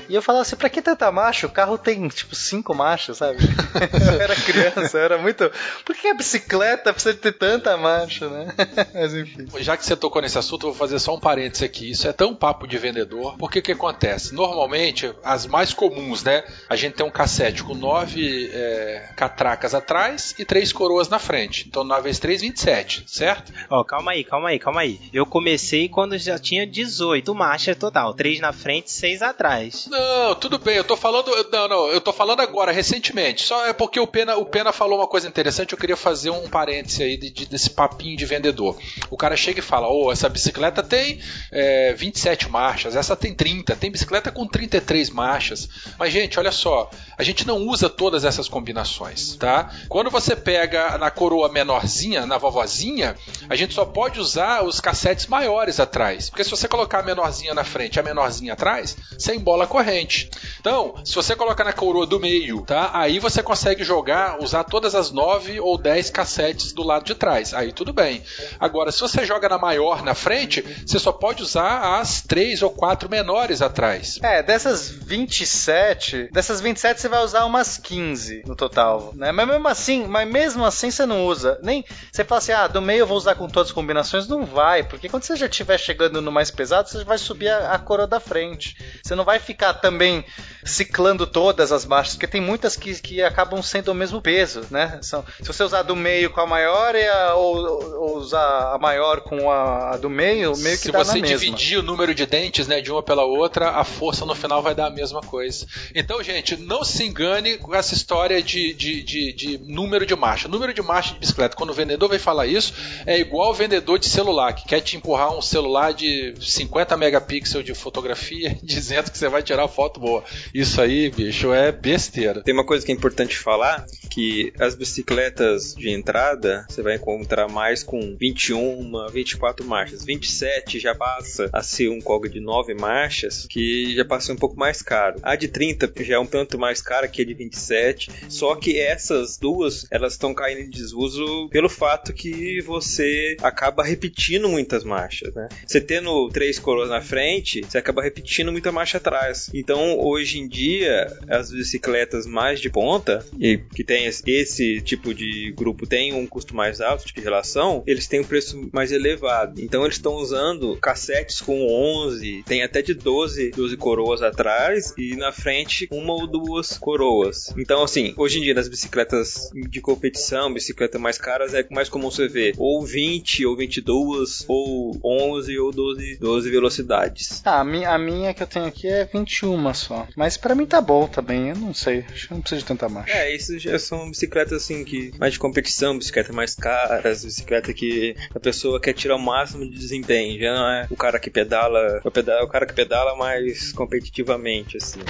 [0.09, 1.46] E eu falava assim, pra que tanta marcha?
[1.46, 3.38] O carro tem, tipo, cinco marchas, sabe?
[4.14, 5.50] eu era criança, eu era muito...
[5.85, 8.54] Por que a bicicleta precisa ter tanta marcha, né?
[8.94, 9.46] Mas enfim.
[9.59, 11.90] Já que você tocou nesse assunto, eu vou fazer só um parênteses aqui.
[11.90, 14.35] Isso é tão papo de vendedor, porque o que acontece?
[14.35, 16.44] Normalmente, as mais comuns, né?
[16.68, 21.66] A gente tem um cassete com nove é, catracas atrás e três coroas na frente.
[21.68, 23.52] Então, 9 vezes 3, 27, certo?
[23.70, 25.00] Ó, oh, calma aí, calma aí, calma aí.
[25.12, 28.14] Eu comecei quando já tinha 18 marchas total.
[28.14, 29.83] Três na frente, seis atrás.
[29.88, 31.30] Não, tudo bem, eu tô falando.
[31.52, 33.42] Não, não, eu tô falando agora, recentemente.
[33.42, 36.48] Só é porque o Pena, o Pena falou uma coisa interessante, eu queria fazer um
[36.48, 38.76] parêntese aí de, de, desse papinho de vendedor.
[39.10, 41.20] O cara chega e fala: Ô, oh, essa bicicleta tem
[41.52, 45.68] é, 27 marchas, essa tem 30, tem bicicleta com 33 marchas.
[45.98, 49.70] Mas, gente, olha só, a gente não usa todas essas combinações, tá?
[49.88, 53.16] Quando você pega na coroa menorzinha, na vovozinha,
[53.48, 56.30] a gente só pode usar os cassetes maiores atrás.
[56.30, 60.30] Porque se você colocar a menorzinha na frente e a menorzinha atrás, você embola corrente.
[60.60, 62.92] Então, se você colocar na coroa do meio, tá?
[62.94, 67.52] Aí você consegue jogar, usar todas as 9 ou 10 cassetes do lado de trás.
[67.52, 68.22] Aí tudo bem.
[68.60, 72.70] Agora, se você joga na maior na frente, você só pode usar as 3 ou
[72.70, 74.20] 4 menores atrás.
[74.22, 79.32] É, dessas 27, dessas 27 você vai usar umas 15 no total, né?
[79.32, 81.58] Mas mesmo assim, mas mesmo assim você não usa.
[81.64, 84.44] Nem você fala assim: "Ah, do meio eu vou usar com todas as combinações", não
[84.44, 87.78] vai, porque quando você já estiver chegando no mais pesado, você vai subir a, a
[87.80, 88.76] coroa da frente.
[89.02, 90.24] Você não vai ficar ficar também
[90.64, 94.98] ciclando todas as marchas, porque tem muitas que, que acabam sendo o mesmo peso, né?
[95.03, 98.79] São, se você usar do meio com a maior e a, ou, ou, usar a
[98.79, 102.14] maior com a, a do meio, meio que se dá você na dividir o número
[102.14, 105.20] de dentes, né, de uma pela outra, a força no final vai dar a mesma
[105.20, 105.66] coisa.
[105.94, 110.48] Então, gente, não se engane com essa história de, de, de, de número de marcha.
[110.48, 112.72] Número de marcha de bicicleta, quando o vendedor vem falar isso,
[113.05, 117.64] é igual o vendedor de celular, que quer te empurrar um celular de 50 megapixels
[117.64, 120.24] de fotografia, dizendo que você vai tirar foto boa.
[120.54, 122.40] Isso aí, bicho, é besteira.
[122.40, 127.48] Tem uma coisa que é importante falar, que as bicicletas de entrada, você vai encontrar
[127.48, 130.04] mais com 21, 24 marchas.
[130.04, 134.56] 27 já passa a ser um cog de 9 marchas, que já passa um pouco
[134.56, 135.18] mais caro.
[135.24, 138.78] A de 30 já é um tanto mais cara que a de 27, só que
[138.78, 145.34] essas duas, elas estão caindo em desuso pelo fato que você acaba repetindo muitas marchas,
[145.34, 145.48] né?
[145.66, 149.50] Você tendo três coroas na frente, você acaba repetindo muita marcha atrás.
[149.52, 155.52] Então, hoje em dia, as bicicletas mais de ponta, e que tem esse tipo de
[155.57, 159.61] grupo tem um custo mais alto de relação, eles têm um preço mais elevado.
[159.61, 165.16] Então, eles estão usando cassetes com 11, tem até de 12, 12 coroas atrás e
[165.16, 167.52] na frente uma ou duas coroas.
[167.57, 172.11] Então, assim, hoje em dia nas bicicletas de competição, bicicletas mais caras, é mais comum
[172.11, 177.42] você ver ou 20 ou 22 ou 11 ou 12, 12 velocidades.
[177.44, 180.07] Ah, a minha, a minha que eu tenho aqui é 21 só.
[180.16, 182.04] Mas para mim tá bom também, eu não sei.
[182.10, 183.12] Acho que não precisa de tanta marcha.
[183.12, 188.16] É, isso já são bicicletas assim que mais de competição, bicicleta mais caras, bicicleta que
[188.34, 190.40] a pessoa quer tirar o máximo de desempenho.
[190.40, 194.76] Já não é o cara que pedala, o, pedala, o cara que pedala mais competitivamente,
[194.76, 195.00] assim.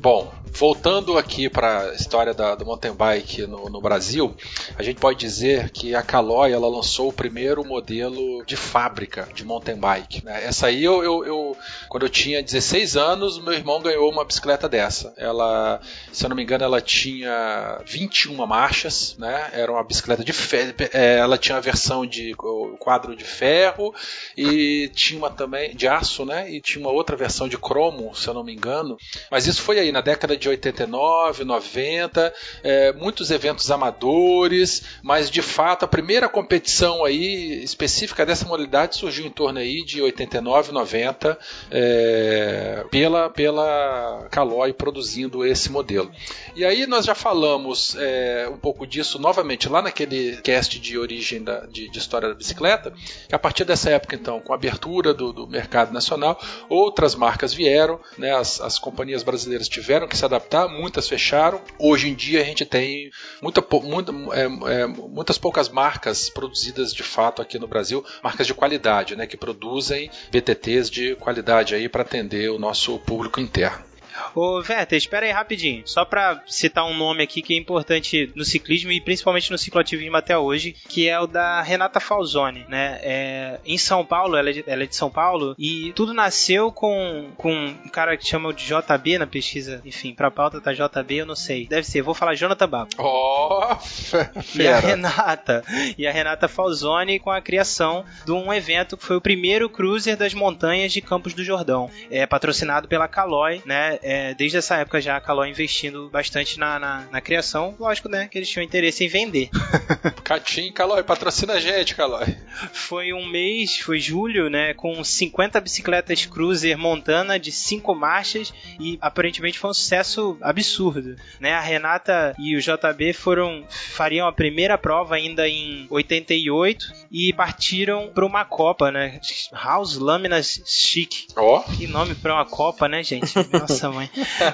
[0.00, 4.34] Bom, voltando aqui para a história da, do mountain bike no, no, Brasil,
[4.76, 9.44] a gente pode dizer que a Caloi ela lançou o primeiro modelo de fábrica de
[9.44, 10.24] mountain bike.
[10.24, 10.44] Né?
[10.44, 11.56] Essa aí eu, eu, eu,
[11.88, 15.12] quando eu tinha 16 anos, meu irmão ganhou uma bicicleta dessa.
[15.16, 15.80] Ela,
[16.12, 19.50] se eu não me engano, ela tinha 21 marchas, né?
[19.52, 20.74] Era uma bicicleta de ferro.
[20.92, 22.34] É, ela tinha a versão de
[22.78, 23.94] quadro de ferro
[24.36, 26.50] e tinha uma também de aço, né?
[26.50, 28.96] E tinha uma outra versão de cromo, se eu não me engano.
[29.30, 35.42] Mas isso foi aí na década de 89, 90, é, muitos eventos amadores, mas de
[35.42, 41.38] fato a primeira competição aí específica dessa modalidade surgiu em torno aí de 89, 90,
[41.70, 46.10] é, pela, pela Caloi produzindo esse modelo.
[46.54, 51.42] E aí nós já falamos é, um pouco disso novamente lá naquele cast de origem
[51.42, 52.92] da, de, de, história da bicicleta,
[53.28, 57.52] que a partir dessa época então, com a abertura do, do mercado nacional, outras marcas
[57.52, 61.60] vieram, né, as, as companhias brasileiras tiveram que se adaptar, muitas fecharam.
[61.78, 67.02] Hoje em dia a gente tem muita, muita, é, é, muitas poucas marcas produzidas de
[67.02, 72.02] fato aqui no Brasil, marcas de qualidade, né, que produzem BTTs de qualidade aí para
[72.02, 73.91] atender o nosso público interno.
[74.34, 75.82] Ô, Werther, espera aí rapidinho.
[75.86, 80.16] Só pra citar um nome aqui que é importante no ciclismo e principalmente no cicloativismo
[80.16, 82.98] até hoje, que é o da Renata Falzoni, né?
[83.02, 86.70] É, em São Paulo, ela é, de, ela é, de, São Paulo, e tudo nasceu
[86.70, 91.16] com, com um cara que chama de JB na pesquisa, enfim, pra pauta tá JB,
[91.16, 91.66] eu não sei.
[91.66, 92.90] Deve ser, vou falar Jonathan Babo.
[92.98, 93.76] Oh,
[94.58, 95.64] e a Renata,
[95.96, 100.16] e a Renata Falzoni com a criação de um evento que foi o primeiro cruiser
[100.16, 101.90] das montanhas de Campos do Jordão.
[102.10, 103.82] É patrocinado pela Caloi, né?
[103.82, 103.98] é,
[104.36, 107.74] desde essa época já a Caloi investindo bastante na, na, na, criação.
[107.78, 108.28] Lógico, né?
[108.28, 109.48] Que eles tinham interesse em vender.
[110.24, 112.36] Catim, Caloi, patrocina a gente, Caloi.
[112.72, 114.74] Foi um mês, foi julho, né?
[114.74, 121.52] Com 50 bicicletas Cruiser Montana de 5 marchas e aparentemente foi um sucesso absurdo, né?
[121.52, 128.10] A Renata e o JB foram fariam a primeira prova ainda em 88 e partiram
[128.12, 129.20] para uma Copa, né?
[129.52, 131.26] House Lâminas Chic.
[131.36, 131.58] Ó.
[131.58, 131.76] Oh.
[131.76, 133.32] Que nome para uma Copa, né, gente?
[133.52, 133.90] Nossa,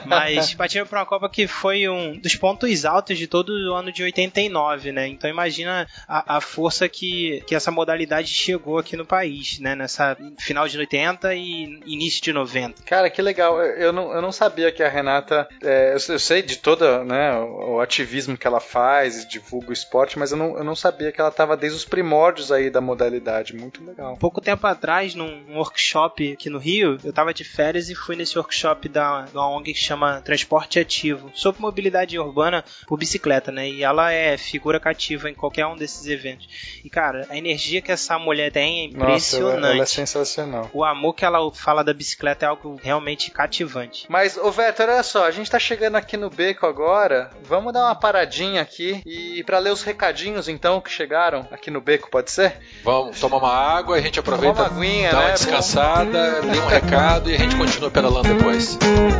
[0.06, 3.92] Mas partiram para uma Copa que foi um dos pontos altos de todo o ano
[3.92, 5.06] de 89, né?
[5.08, 9.74] Então imagina a, a força que, que essa modalidade chegou aqui no país, né?
[9.74, 12.82] Nessa final de 80 e início de 90.
[12.84, 13.60] Cara, que legal.
[13.62, 15.48] Eu não, eu não sabia que a Renata.
[15.62, 19.72] É, eu, eu, sei de todo né, o, o, ativismo que ela faz, divulga o
[19.72, 22.80] esporte, mas eu não, eu não sabia que ela estava desde os primórdios aí da
[22.80, 23.54] modalidade.
[23.54, 24.16] Muito legal.
[24.16, 28.36] Pouco tempo atrás, num workshop aqui no Rio, eu estava de férias e fui nesse
[28.38, 33.68] workshop da, de uma ONG que chama Transporte Ativo, sobre mobilidade urbana por bicicleta, né?
[33.68, 36.48] E ela é figura cativa em qualquer um desses eventos.
[36.84, 39.60] E, cara, a energia que essa mulher tem é impressionante.
[39.60, 40.70] Nossa, ela é sensacional.
[40.72, 44.06] O amor que ela fala da bicicleta é algo realmente cativante.
[44.08, 47.84] Mas, ô Vetor, olha só, a gente tá chegando aqui no beco agora, vamos dar
[47.84, 52.30] uma paradinha aqui e para ler os recadinhos, então, que chegaram aqui no beco, pode
[52.30, 52.58] ser?
[52.84, 55.24] Vamos, tomar uma água, a gente aproveita, uma aguinha, dá né?
[55.26, 58.78] uma descansada, lê um recado e a gente continua pedalando depois.
[58.80, 59.17] Fala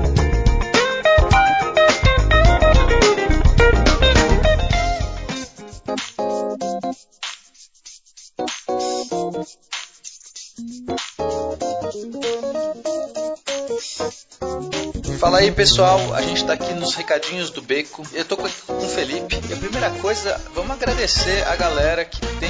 [15.48, 18.02] aí pessoal, a gente está aqui nos recadinhos do Beco.
[18.12, 19.40] Eu tô com o Felipe.
[19.48, 22.47] E a primeira coisa, vamos agradecer a galera que tem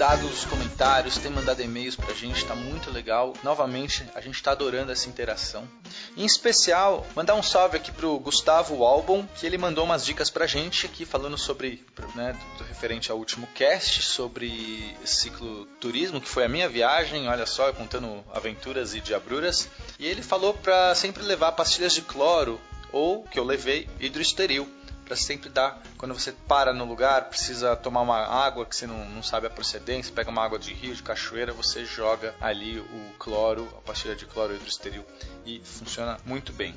[0.00, 3.34] mandado os comentários, tem mandado e-mails pra gente, tá muito legal.
[3.42, 5.68] Novamente, a gente tá adorando essa interação.
[6.16, 10.46] Em especial, mandar um salve aqui pro Gustavo Albon, que ele mandou umas dicas pra
[10.46, 11.84] gente aqui falando sobre,
[12.14, 17.44] né, do, referente ao último cast sobre ciclo turismo, que foi a minha viagem, olha
[17.44, 19.68] só, contando aventuras e diabruras.
[19.98, 22.58] E ele falou pra sempre levar pastilhas de cloro
[22.90, 24.66] ou que eu levei hidroesteril
[25.10, 25.82] para sempre dar.
[25.98, 29.50] Quando você para no lugar, precisa tomar uma água que você não, não sabe a
[29.50, 34.14] procedência, pega uma água de rio, de cachoeira, você joga ali o cloro, a pastilha
[34.14, 35.04] de cloro hidroesteril
[35.44, 36.76] e funciona muito bem.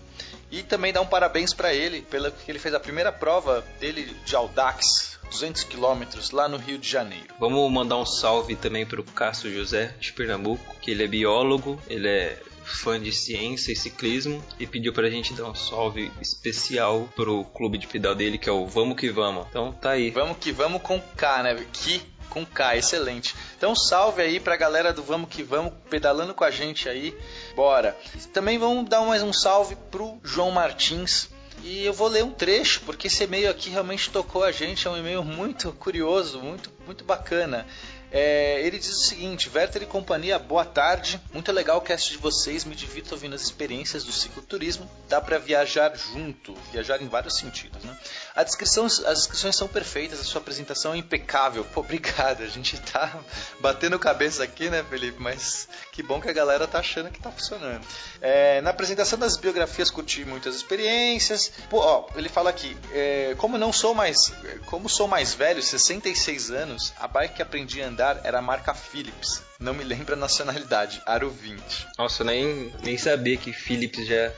[0.49, 4.05] E também dá um parabéns para ele, pelo que ele fez a primeira prova dele
[4.25, 7.35] de Audax, 200 quilômetros lá no Rio de Janeiro.
[7.39, 11.79] Vamos mandar um salve também para o Cássio José de Pernambuco, que ele é biólogo,
[11.87, 17.09] ele é fã de ciência e ciclismo e pediu pra gente dar um salve especial
[17.15, 19.45] pro clube de pedal dele, que é o Vamos Que Vamos.
[19.49, 20.09] Então tá aí.
[20.09, 21.65] Vamos que vamos com K, né?
[21.71, 23.35] Que com K, excelente.
[23.57, 27.15] Então salve aí pra galera do Vamos Que Vamos, pedalando com a gente aí.
[27.55, 27.97] Bora.
[28.31, 31.29] Também vamos dar mais um salve pro João Martins,
[31.63, 34.91] e eu vou ler um trecho, porque esse e-mail aqui realmente tocou a gente, é
[34.91, 37.65] um e-mail muito curioso, muito, muito bacana.
[38.13, 41.19] É, ele diz o seguinte: Werther e companhia, boa tarde.
[41.33, 42.63] Muito legal o cast de vocês.
[42.63, 44.87] Me divirto ouvindo as experiências do cicloturismo.
[45.09, 47.83] Dá para viajar junto, viajar em vários sentidos.
[47.83, 47.97] Né?
[48.35, 51.65] A descrição, as descrições são perfeitas, a sua apresentação é impecável.
[51.65, 52.43] Pô, obrigado.
[52.43, 53.19] A gente tá
[53.59, 55.19] batendo cabeça aqui, né, Felipe?
[55.19, 57.83] Mas que bom que a galera tá achando que tá funcionando.
[58.21, 61.51] É, na apresentação das biografias, curti muitas experiências.
[61.67, 64.31] Pô, ó, ele fala aqui: é, como não sou mais,
[64.67, 68.73] como sou mais velho, 66 anos, a bike que aprendi a andar era a marca
[68.73, 69.43] Philips.
[69.59, 71.87] Não me lembra a nacionalidade, Aro 20.
[71.97, 74.31] Nossa, eu nem, nem sabia que Philips já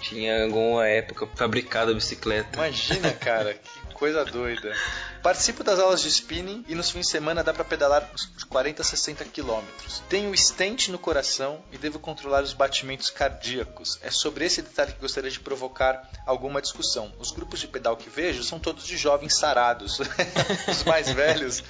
[0.00, 2.56] tinha alguma época fabricado a bicicleta.
[2.56, 4.74] Imagina, cara, que coisa doida.
[5.22, 8.80] Participo das aulas de spinning e nos fins de semana dá para pedalar de 40
[8.80, 10.02] a 60 quilômetros.
[10.08, 13.98] Tenho stent no coração e devo controlar os batimentos cardíacos.
[14.00, 17.12] É sobre esse detalhe que gostaria de provocar alguma discussão.
[17.18, 20.00] Os grupos de pedal que vejo são todos de jovens sarados.
[20.66, 21.62] os mais velhos,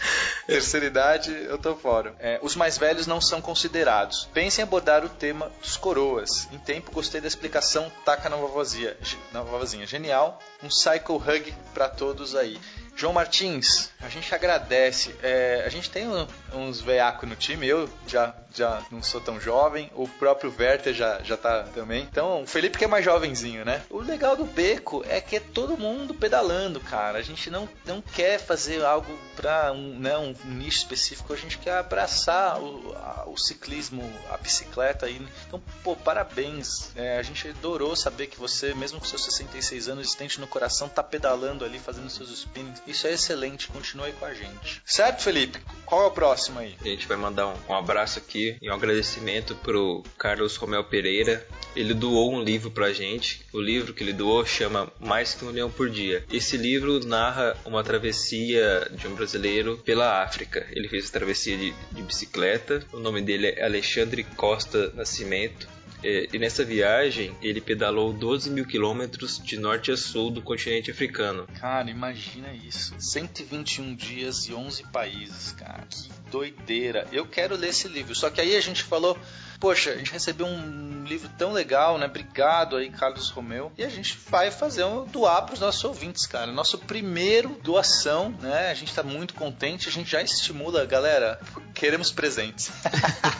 [0.46, 2.14] terceira idade, eu tô fora.
[2.20, 4.28] É, os mais velhos não são considerados.
[4.32, 6.46] Pensem em abordar o tema dos coroas.
[6.52, 8.96] Em tempo, gostei da explicação, taca na vovozinha.
[9.32, 9.84] Na vovozinha.
[9.84, 10.40] Genial.
[10.62, 12.58] Um cycle hug para todos aí.
[12.96, 15.14] João Martins, a gente agradece.
[15.22, 16.06] É, a gente tem
[16.52, 21.22] uns veiacos no time, eu já, já não sou tão jovem, o próprio Werther já,
[21.22, 22.02] já tá também.
[22.02, 23.82] Então, o Felipe que é mais jovenzinho, né?
[23.90, 27.18] O legal do beco é que é todo mundo pedalando, cara.
[27.18, 31.58] A gente não, não quer fazer algo para um, né, um nicho específico, a gente
[31.58, 35.26] quer abraçar o, a, o ciclismo, a bicicleta aí.
[35.46, 36.90] Então, pô, parabéns.
[36.96, 40.88] É, a gente adorou saber que você, mesmo com seus 66 anos, estente no coração,
[40.88, 42.79] tá pedalando ali, fazendo seus spinnings.
[42.86, 44.82] Isso é excelente, continue com a gente.
[44.84, 45.58] Certo, Felipe?
[45.84, 46.74] Qual é o próximo aí?
[46.80, 51.46] A gente vai mandar um, um abraço aqui e um agradecimento pro Carlos Romel Pereira.
[51.74, 53.44] Ele doou um livro pra gente.
[53.52, 56.24] O livro que ele doou chama Mais que um Leão por Dia.
[56.32, 60.66] Esse livro narra uma travessia de um brasileiro pela África.
[60.70, 62.84] Ele fez a travessia de, de bicicleta.
[62.92, 65.68] O nome dele é Alexandre Costa Nascimento.
[66.02, 70.90] É, e nessa viagem ele pedalou 12 mil quilômetros de norte a sul do continente
[70.90, 71.46] africano.
[71.58, 72.94] Cara, imagina isso.
[72.98, 75.86] 121 dias e 11 países, cara.
[75.88, 77.06] Que doideira.
[77.12, 78.14] Eu quero ler esse livro.
[78.14, 79.18] Só que aí a gente falou,
[79.60, 82.06] poxa, a gente recebeu um livro tão legal, né?
[82.06, 83.70] Obrigado aí, Carlos Romeu.
[83.76, 86.50] E a gente vai fazer um doar para os nossos ouvintes, cara.
[86.50, 88.70] Nosso primeiro doação, né?
[88.70, 89.88] A gente está muito contente.
[89.88, 91.38] A gente já estimula, galera.
[91.74, 92.70] Queremos presentes.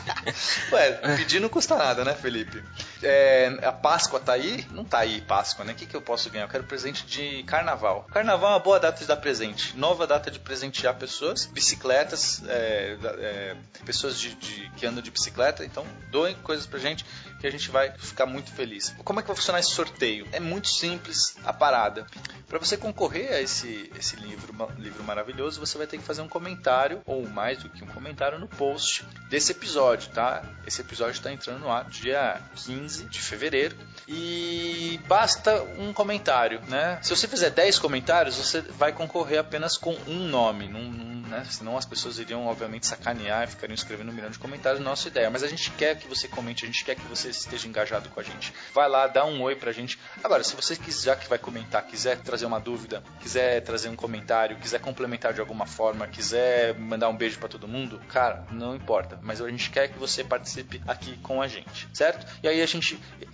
[0.71, 2.63] Ué, pedir não custa nada, né, Felipe?
[3.03, 4.65] É, a Páscoa tá aí?
[4.71, 5.73] Não tá aí, Páscoa, né?
[5.73, 6.45] O que, que eu posso ganhar?
[6.45, 8.05] Eu quero presente de carnaval.
[8.11, 9.77] Carnaval é uma boa data de dar presente.
[9.77, 15.65] Nova data de presentear pessoas, bicicletas, é, é, pessoas de, de, que andam de bicicleta.
[15.65, 17.05] Então, doem coisas pra gente
[17.39, 18.93] que a gente vai ficar muito feliz.
[19.03, 20.27] Como é que vai funcionar esse sorteio?
[20.31, 22.05] É muito simples a parada.
[22.47, 26.27] Para você concorrer a esse, esse livro, livro maravilhoso, você vai ter que fazer um
[26.27, 30.43] comentário, ou mais do que um comentário, no post desse episódio, tá?
[30.67, 33.75] Esse episódio está entrando no ar dia 15 de fevereiro.
[34.07, 36.99] E basta um comentário, né?
[37.01, 40.67] Se você fizer 10 comentários, você vai concorrer apenas com um nome.
[40.67, 41.45] Num, num, né?
[41.49, 44.83] Senão as pessoas iriam, obviamente, sacanear e ficariam escrevendo um milhão de comentários.
[44.83, 45.29] Nossa ideia.
[45.29, 48.19] Mas a gente quer que você comente, a gente quer que você esteja engajado com
[48.19, 48.53] a gente.
[48.73, 49.99] Vai lá, dá um oi pra gente.
[50.23, 53.95] Agora, se você quiser, já que vai comentar, quiser trazer uma dúvida, quiser trazer um
[53.95, 58.75] comentário, quiser complementar de alguma forma, quiser mandar um beijo para todo mundo, cara, não
[58.75, 59.19] importa.
[59.21, 62.25] Mas a gente quer que você participe aqui com a gente, certo?
[62.41, 62.80] E aí a gente,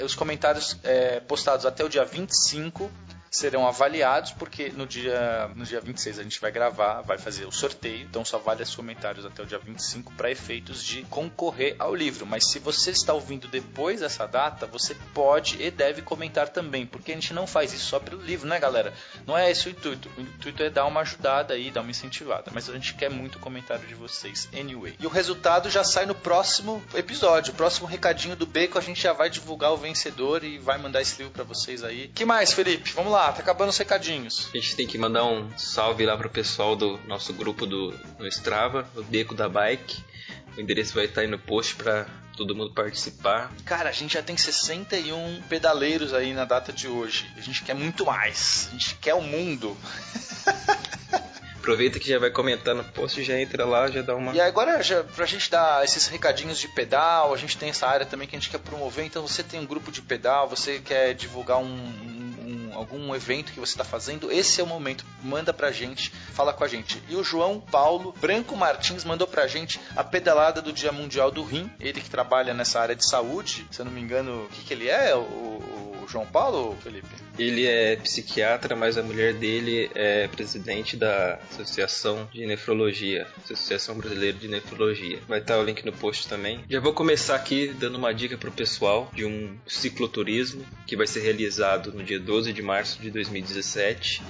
[0.03, 2.91] os comentários é, postados até o dia 25
[3.37, 7.51] serão avaliados, porque no dia, no dia 26 a gente vai gravar, vai fazer o
[7.51, 11.93] sorteio, então só vale os comentários até o dia 25 para efeitos de concorrer ao
[11.93, 12.25] livro.
[12.25, 17.11] Mas se você está ouvindo depois dessa data, você pode e deve comentar também, porque
[17.11, 18.93] a gente não faz isso só pelo livro, né, galera?
[19.25, 20.09] Não é esse o intuito.
[20.17, 22.51] O intuito é dar uma ajudada aí, dar uma incentivada.
[22.53, 24.95] Mas a gente quer muito o comentário de vocês anyway.
[24.99, 27.53] E o resultado já sai no próximo episódio.
[27.53, 31.01] O próximo recadinho do Beco, a gente já vai divulgar o vencedor e vai mandar
[31.01, 32.09] esse livro para vocês aí.
[32.13, 32.91] que mais, Felipe?
[32.93, 34.49] Vamos lá, tá acabando os recadinhos.
[34.53, 38.27] A gente tem que mandar um salve lá pro pessoal do nosso grupo do no
[38.27, 40.03] Strava, o Beco da Bike.
[40.57, 43.51] O endereço vai estar aí no post para todo mundo participar.
[43.65, 47.25] Cara, a gente já tem 61 pedaleiros aí na data de hoje.
[47.35, 48.69] A gente quer muito mais.
[48.69, 49.75] A gente quer o mundo.
[51.57, 54.33] Aproveita que já vai comentar no post, já entra lá, já dá uma.
[54.33, 58.05] E agora, já, pra gente dar esses recadinhos de pedal, a gente tem essa área
[58.05, 59.03] também que a gente quer promover.
[59.03, 62.16] Então, você tem um grupo de pedal, você quer divulgar um
[62.77, 65.03] algum evento que você está fazendo, esse é o momento.
[65.23, 67.01] Manda pra gente, fala com a gente.
[67.09, 71.43] E o João Paulo Branco Martins mandou pra gente a pedalada do Dia Mundial do
[71.43, 71.69] Rim.
[71.79, 74.73] Ele que trabalha nessa área de saúde, se eu não me engano, o que, que
[74.73, 77.07] ele é, o, o João Paulo, Felipe?
[77.37, 84.37] Ele é psiquiatra, mas a mulher dele é presidente da Associação de Nefrologia, Associação Brasileira
[84.37, 85.19] de Nefrologia.
[85.27, 86.63] Vai estar o link no post também.
[86.69, 91.21] Já vou começar aqui dando uma dica pro pessoal de um cicloturismo que vai ser
[91.21, 94.23] realizado no dia 12 de março de 2017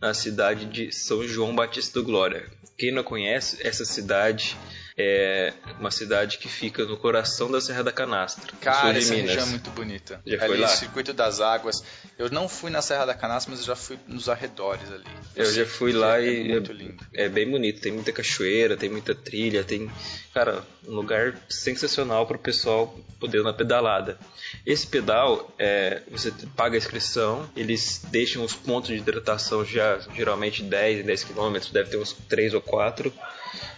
[0.00, 2.46] na cidade de São João Batista do Glória.
[2.76, 4.56] Quem não conhece essa cidade
[4.98, 9.46] é uma cidade que fica no coração da Serra da Canastra, Cara, essa região é
[9.46, 10.20] muito bonita.
[10.26, 10.66] Já ali, foi lá?
[10.66, 11.84] o Circuito das Águas.
[12.18, 15.04] Eu não fui na Serra da Canastra, mas eu já fui nos arredores ali.
[15.36, 16.96] Eu sei já fui lá é e muito lindo.
[17.14, 17.80] é bem bonito.
[17.80, 19.88] Tem muita cachoeira, tem muita trilha, tem,
[20.34, 24.18] cara, um lugar sensacional para o pessoal poder ir na pedalada.
[24.66, 30.62] Esse pedal, é, você paga a inscrição, eles deixam os pontos de hidratação já geralmente
[30.62, 33.12] 10 em 10 km, deve ter uns 3 ou 4.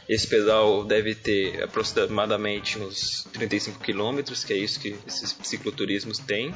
[0.09, 6.55] Esse pedal deve ter aproximadamente uns 35 km, que é isso que esses cicloturismos têm.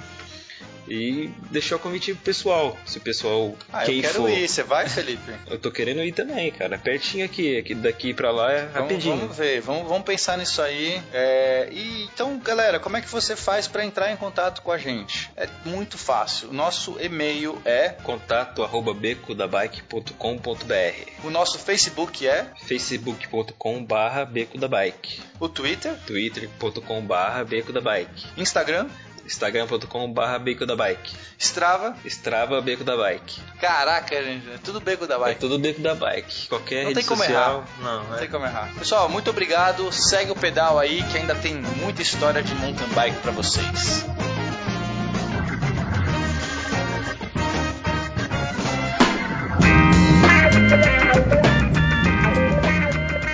[0.87, 2.77] E deixar o convite pessoal.
[2.85, 4.47] Se o pessoal Ah, quem eu quero for, ir.
[4.47, 5.33] Você vai, Felipe?
[5.51, 6.77] eu tô querendo ir também, cara.
[6.77, 9.17] Pertinho aqui, aqui daqui pra lá é Vamos, rapidinho.
[9.17, 11.01] vamos ver, vamos, vamos pensar nisso aí.
[11.13, 14.77] É, e então, galera, como é que você faz para entrar em contato com a
[14.77, 15.31] gente?
[15.37, 16.53] É muito fácil.
[16.53, 25.21] Nosso e-mail é, Contato arroba becodabike.com.br o nosso Facebook é, facebook.com barra beco da bike
[25.41, 28.89] o Twitter, twitter.com barra beco da bike Instagram,
[29.25, 31.97] instagram.com barra beco da bike Strava.
[32.05, 35.41] strava beco da bike Caraca, gente, é tudo beco da é bike.
[35.41, 38.45] tudo beco da bike qualquer Não rede tem como social não, Não é tem como
[38.45, 38.72] errar.
[38.79, 39.91] Pessoal, muito obrigado.
[39.93, 44.05] Segue o pedal aí que ainda tem muita história de mountain bike para vocês.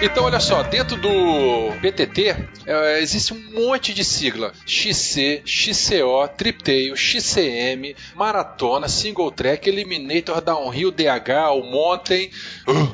[0.02, 2.34] Então, olha só, dentro do BTT
[2.66, 10.90] é, existe um monte de sigla: XC, XCO, Triptail, XCM, Maratona, Single Track, Eliminator, Downhill,
[10.90, 12.30] DH, o Mountain.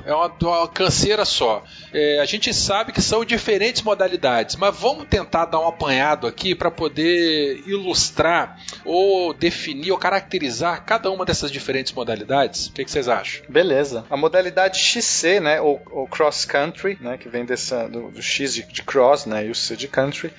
[0.04, 1.62] É uma, uma canseira só.
[1.92, 6.54] É, a gente sabe que são diferentes modalidades, mas vamos tentar dar um apanhado aqui
[6.54, 12.66] para poder ilustrar ou definir ou caracterizar cada uma dessas diferentes modalidades.
[12.66, 13.44] O que, que vocês acham?
[13.48, 14.04] Beleza.
[14.11, 18.55] A modalidade XC, né, ou, ou cross country, né, que vem dessa, do, do X
[18.55, 20.32] de, de cross, né, e o C de country,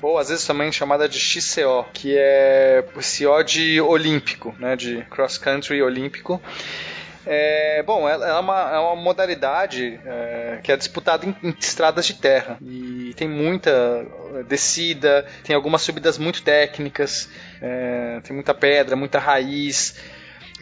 [0.00, 5.38] ou às vezes também chamada de XCO, que é CO de olímpico, né, de cross
[5.38, 6.40] country olímpico.
[7.24, 12.04] É, bom, ela é uma, é uma modalidade é, que é disputada em, em estradas
[12.04, 13.70] de terra e tem muita
[14.34, 17.28] é, descida, tem algumas subidas muito técnicas,
[17.60, 19.94] é, tem muita pedra, muita raiz.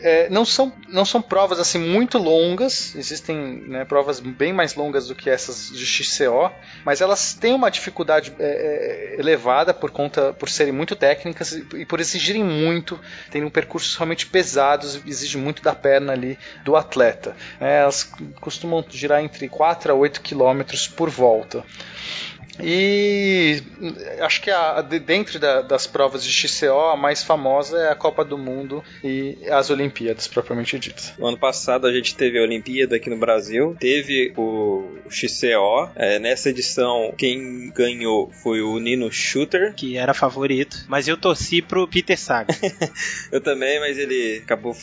[0.02, 3.36] É, não, são, não são provas assim muito longas, existem
[3.66, 6.50] né, provas bem mais longas do que essas de XCO,
[6.84, 11.84] mas elas têm uma dificuldade é, é, elevada por conta por serem muito técnicas e,
[11.84, 12.98] por exigirem muito,
[13.30, 17.36] tem um percursos realmente pesados, exige muito da perna ali do atleta.
[17.60, 21.64] É, elas costumam girar entre 4 a 8 quilômetros por volta.
[22.62, 23.62] E
[24.20, 27.94] acho que a, de, dentro da, das provas de XCO, a mais famosa é a
[27.94, 31.12] Copa do Mundo e as Olimpíadas, propriamente ditas.
[31.18, 35.90] No ano passado a gente teve a Olimpíada aqui no Brasil, teve o XCO.
[35.96, 39.74] É, nessa edição, quem ganhou foi o Nino Shooter.
[39.74, 40.84] Que era favorito.
[40.88, 42.54] Mas eu torci pro Peter Saga.
[43.30, 44.74] Eu também, mas ele acabou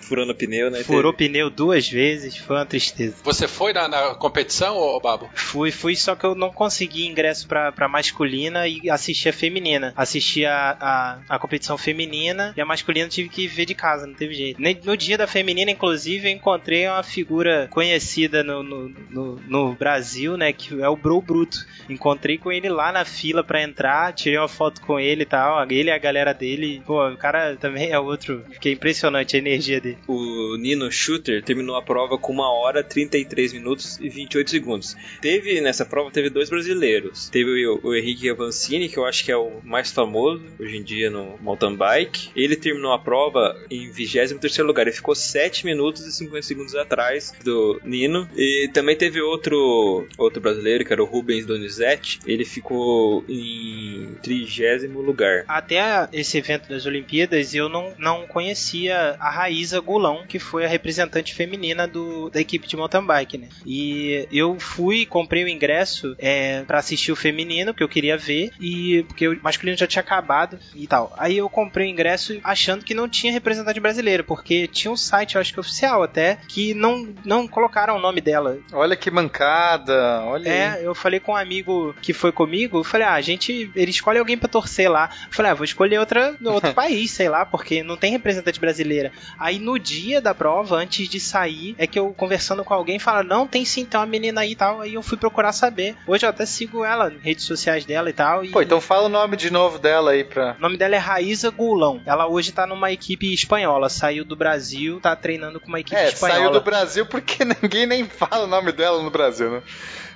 [0.00, 0.82] furando o pneu, né?
[0.82, 3.16] Furou pneu duas vezes, foi uma tristeza.
[3.22, 5.30] Você foi na, na competição, ô Babo?
[5.34, 9.32] Fui, fui, só que eu não consegui ingresso ingresso pra, pra masculina e assisti a
[9.32, 9.92] feminina.
[9.96, 14.14] Assisti a, a, a competição feminina e a masculina tive que ver de casa, não
[14.14, 14.60] teve jeito.
[14.84, 20.36] No dia da feminina, inclusive, eu encontrei uma figura conhecida no, no, no, no Brasil,
[20.36, 20.52] né?
[20.52, 21.58] Que é o Bro Bruto.
[21.88, 25.64] Encontrei com ele lá na fila pra entrar, tirei uma foto com ele e tal.
[25.70, 26.82] Ele e a galera dele.
[26.86, 28.44] Pô, o cara também é outro.
[28.50, 29.98] Fiquei impressionante a energia dele.
[30.06, 34.96] O Nino Shooter terminou a prova com 1 hora 33 minutos e 28 segundos.
[35.20, 37.13] Teve nessa prova teve dois brasileiros.
[37.30, 40.82] Teve o, o Henrique Avancini, que eu acho que é o mais famoso hoje em
[40.82, 42.30] dia no mountain bike.
[42.34, 44.82] Ele terminou a prova em 23 lugar.
[44.82, 48.28] Ele ficou 7 minutos e 50 segundos atrás do Nino.
[48.36, 52.20] E também teve outro outro brasileiro, que era o Rubens Donizete.
[52.26, 55.44] Ele ficou em 30 lugar.
[55.46, 60.68] Até esse evento das Olimpíadas eu não, não conhecia a Raíza Gulão, que foi a
[60.68, 63.48] representante feminina do, da equipe de mountain bike, né?
[63.64, 68.50] E eu fui, comprei o ingresso é, para assistir o feminino, que eu queria ver,
[68.60, 71.12] e porque o masculino já tinha acabado e tal.
[71.18, 75.34] Aí eu comprei o ingresso achando que não tinha representante brasileiro, porque tinha um site,
[75.34, 78.58] eu acho que oficial até, que não, não colocaram o nome dela.
[78.72, 80.84] Olha que mancada, olha É, aí.
[80.84, 84.18] eu falei com um amigo que foi comigo, eu falei, ah, a gente, ele escolhe
[84.18, 85.10] alguém pra torcer lá.
[85.26, 89.12] Eu falei, ah, vou escolher outra, outro país, sei lá, porque não tem representante brasileira.
[89.38, 93.22] Aí no dia da prova, antes de sair, é que eu conversando com alguém, fala,
[93.22, 94.80] não, tem sim, tem uma menina aí e tal.
[94.80, 95.96] Aí eu fui procurar saber.
[96.06, 98.44] Hoje eu até sigo ela, nas redes sociais dela e tal.
[98.44, 100.54] E Pô, então fala o nome de novo dela aí pra.
[100.58, 102.00] o nome dela é Raíza Gulão.
[102.06, 103.88] Ela hoje tá numa equipe espanhola.
[103.88, 106.40] Saiu do Brasil, tá treinando com uma equipe É, espanhola.
[106.40, 109.62] saiu do Brasil porque ninguém nem fala o nome dela no Brasil, né?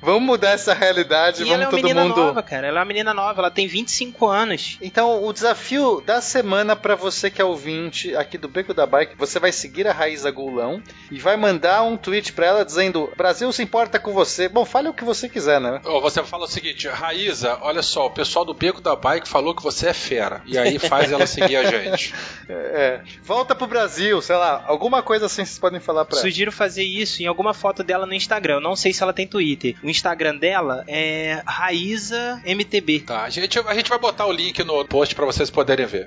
[0.01, 2.17] Vamos mudar essa realidade, E ela vamos é uma todo menina mundo.
[2.17, 2.67] nova, cara.
[2.69, 4.79] Ela é uma menina nova, ela tem 25 anos.
[4.81, 9.17] Então, o desafio da semana pra você que é ouvinte aqui do Beco da Bike,
[9.17, 13.51] você vai seguir a Raíza Gulão e vai mandar um tweet pra ela dizendo: Brasil
[13.53, 14.49] se importa com você.
[14.49, 15.81] Bom, fale o que você quiser, né?
[15.85, 19.55] Ó, Você fala o seguinte, Raíza, olha só, o pessoal do Beco da Bike falou
[19.55, 20.43] que você é fera.
[20.47, 22.15] E aí faz ela seguir a gente.
[22.51, 26.23] É, volta pro Brasil, sei lá, alguma coisa assim vocês podem falar pra ela.
[26.23, 28.55] Sugiro fazer isso em alguma foto dela no Instagram.
[28.55, 29.77] Eu não sei se ela tem Twitter.
[29.89, 33.01] O Instagram dela é Raíza MTB.
[33.07, 36.07] Tá, a gente, a gente vai botar o link no post pra vocês poderem ver.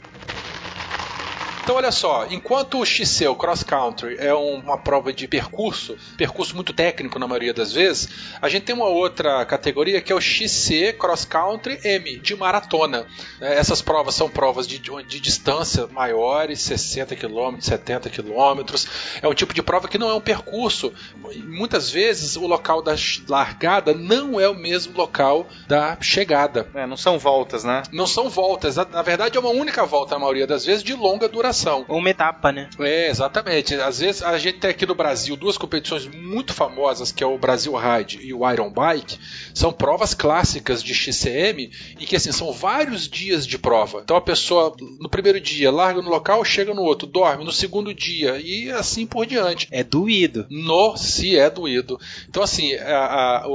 [1.71, 5.95] Então, olha só, enquanto o XC, o Cross Country, é um- uma prova de percurso,
[6.17, 8.09] percurso muito técnico na maioria das vezes,
[8.41, 13.05] a gente tem uma outra categoria que é o XC Cross Country M, de maratona.
[13.39, 18.85] É, Essas provas são provas de, de distância maiores, 60 km, 70 km.
[19.21, 20.91] É um tipo de prova que não é um percurso.
[21.45, 22.95] Muitas vezes o local da
[23.29, 26.67] largada não é o mesmo local da chegada.
[26.75, 27.83] É, não são voltas, né?
[27.93, 30.93] Não são voltas, na- na verdade é uma única volta, na maioria das vezes, de
[30.93, 31.60] longa duração.
[31.69, 32.69] Ou uma etapa, né?
[32.79, 33.75] É, exatamente.
[33.75, 37.37] Às vezes a gente tem aqui no Brasil duas competições muito famosas, que é o
[37.37, 39.19] Brasil Ride e o Iron Bike.
[39.53, 44.01] São provas clássicas de XCM e que assim são vários dias de prova.
[44.03, 47.93] Então a pessoa no primeiro dia larga no local, chega no outro, dorme no segundo
[47.93, 49.67] dia e assim por diante.
[49.71, 50.45] É doído.
[50.49, 51.99] No se é doído.
[52.29, 53.45] Então, assim, a, a,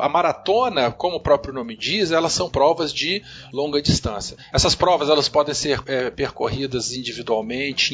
[0.00, 4.36] a maratona, como o próprio nome diz, elas são provas de longa distância.
[4.52, 7.39] Essas provas elas podem ser é, percorridas individualmente,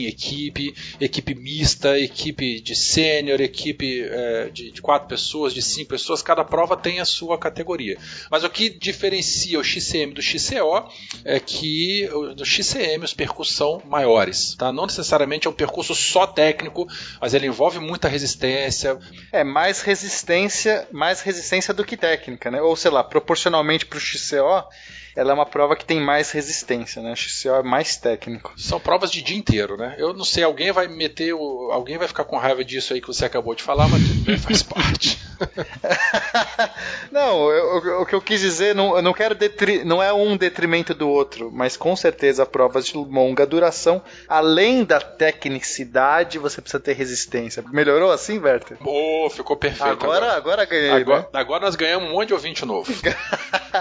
[0.01, 5.90] em equipe, equipe mista, equipe de sênior, equipe é, de, de quatro pessoas, de cinco
[5.90, 6.22] pessoas.
[6.22, 7.97] Cada prova tem a sua categoria.
[8.30, 10.88] Mas o que diferencia o XCM do XCO
[11.24, 14.55] é que o- no XCM os percursos são maiores.
[14.57, 14.72] Tá?
[14.72, 16.86] Não necessariamente é um percurso só técnico,
[17.20, 18.99] mas ele envolve muita resistência,
[19.32, 22.61] É mais resistência, mais resistência do que técnica, né?
[22.62, 24.64] Ou sei lá, proporcionalmente pro XCO,
[25.16, 27.12] ela é uma prova que tem mais resistência, né?
[27.12, 28.52] O XCO é mais técnico.
[28.56, 29.94] São provas de dia inteiro, né?
[29.98, 31.70] Eu não sei, alguém vai meter o.
[31.72, 34.36] Alguém vai ficar com raiva disso aí que você acabou de falar, mas tudo bem,
[34.38, 35.18] faz parte.
[37.10, 40.12] não, eu- eu- o que eu quis dizer, não, eu não quero detri, não é
[40.12, 46.60] um detrimento do outro, mas com certeza provas de longa duração, além da tecnicidade, você
[46.60, 47.64] precisa ter resistência.
[47.70, 48.76] Melhorou assim, Werther?
[48.78, 49.86] Pô, ficou perfeito.
[50.04, 50.96] Agora, agora ganhei, né?
[50.96, 52.92] agora, agora nós ganhamos um monte de ouvinte novo.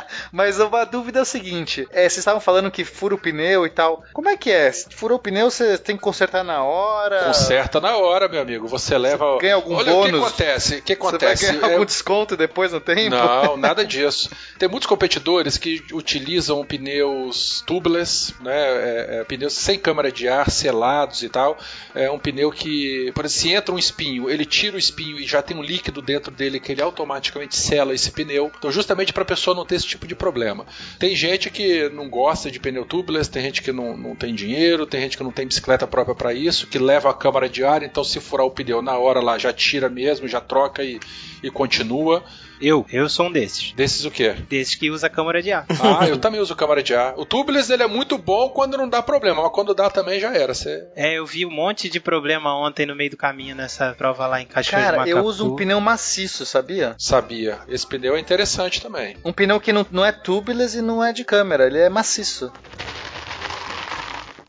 [0.32, 3.70] Mas uma dúvida é o seguinte: é, vocês estavam falando que fura o pneu e
[3.70, 4.04] tal.
[4.14, 4.72] Como é que é?
[4.72, 7.26] Furou o pneu, você tem que consertar na hora?
[7.26, 8.68] Conserta na hora, meu amigo.
[8.68, 9.38] Você leva.
[9.40, 10.28] ganha algum Olha o que bônus?
[10.28, 10.76] acontece.
[10.78, 11.46] O que Você vai acontece?
[11.54, 13.16] ganhar É- algum desconto depois no tempo?
[13.16, 14.30] Não, nada disso.
[14.58, 20.50] Tem muitos competidores que utilizam pneus tubeless, né, é, é, pneus sem câmara de ar,
[20.50, 21.58] selados e tal.
[21.94, 25.26] É um pneu que, por exemplo, se entra um espinho, ele tira o espinho e
[25.28, 28.52] já tem um líquido dentro dele que ele automaticamente sela esse pneu.
[28.58, 30.66] Então, justamente para a pessoa não ter esse tipo de problema.
[31.00, 34.86] Tem gente que não gosta de pneu tubeless, tem gente que não, não tem dinheiro,
[34.86, 37.84] tem gente que não tem bicicleta própria para isso, que leva a câmara de ar,
[37.84, 41.00] então se furar o pneu na hora lá já tira mesmo, já troca e,
[41.44, 42.24] e continua.
[42.62, 43.72] Eu, eu sou um desses.
[43.74, 44.36] Desses o quê?
[44.50, 45.66] Desses que usa câmara de ar.
[45.98, 47.14] Ah, eu também uso câmara de ar.
[47.16, 50.34] O tubeless ele é muito bom quando não dá problema, mas quando dá também já
[50.34, 50.54] era.
[50.54, 50.88] Você...
[50.96, 54.42] É, eu vi um monte de problema ontem no meio do caminho nessa prova lá
[54.42, 56.96] em Cachoeira Cara, de eu uso um pneu maciço, sabia?
[56.98, 57.60] Sabia.
[57.68, 59.16] Esse pneu é interessante também.
[59.24, 62.52] Um pneu que não, não é tubeless e não é de câmera, ele é maciço.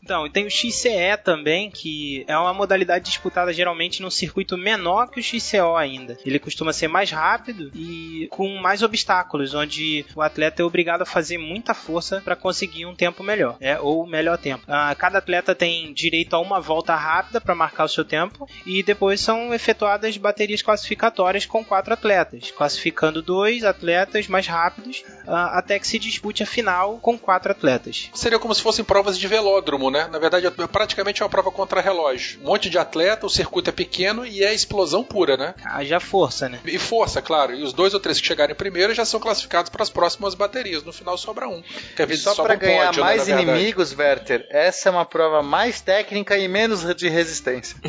[0.07, 5.09] Então, e tem o XCE também, que é uma modalidade disputada geralmente num circuito menor
[5.09, 6.17] que o XCO ainda.
[6.25, 11.05] Ele costuma ser mais rápido e com mais obstáculos, onde o atleta é obrigado a
[11.05, 14.63] fazer muita força para conseguir um tempo melhor, é, ou melhor tempo.
[14.65, 18.81] Ah, cada atleta tem direito a uma volta rápida para marcar o seu tempo e
[18.81, 25.77] depois são efetuadas baterias classificatórias com quatro atletas, classificando dois atletas mais rápidos ah, até
[25.77, 28.09] que se dispute a final com quatro atletas.
[28.13, 29.96] Seria como se fossem provas de velódromo, né?
[30.07, 32.39] Na verdade, é praticamente uma prova contra relógio.
[32.41, 35.53] Um monte de atleta, o circuito é pequeno e é explosão pura, né?
[35.65, 36.59] Haja força, né?
[36.65, 37.53] E força, claro.
[37.55, 40.83] E os dois ou três que chegarem primeiro já são classificados para as próximas baterias.
[40.83, 41.61] No final sobra um.
[41.95, 43.49] Que às vezes Só pra um ganhar pódio, né, mais verdade.
[43.49, 47.75] inimigos, Werther, essa é uma prova mais técnica e menos de resistência.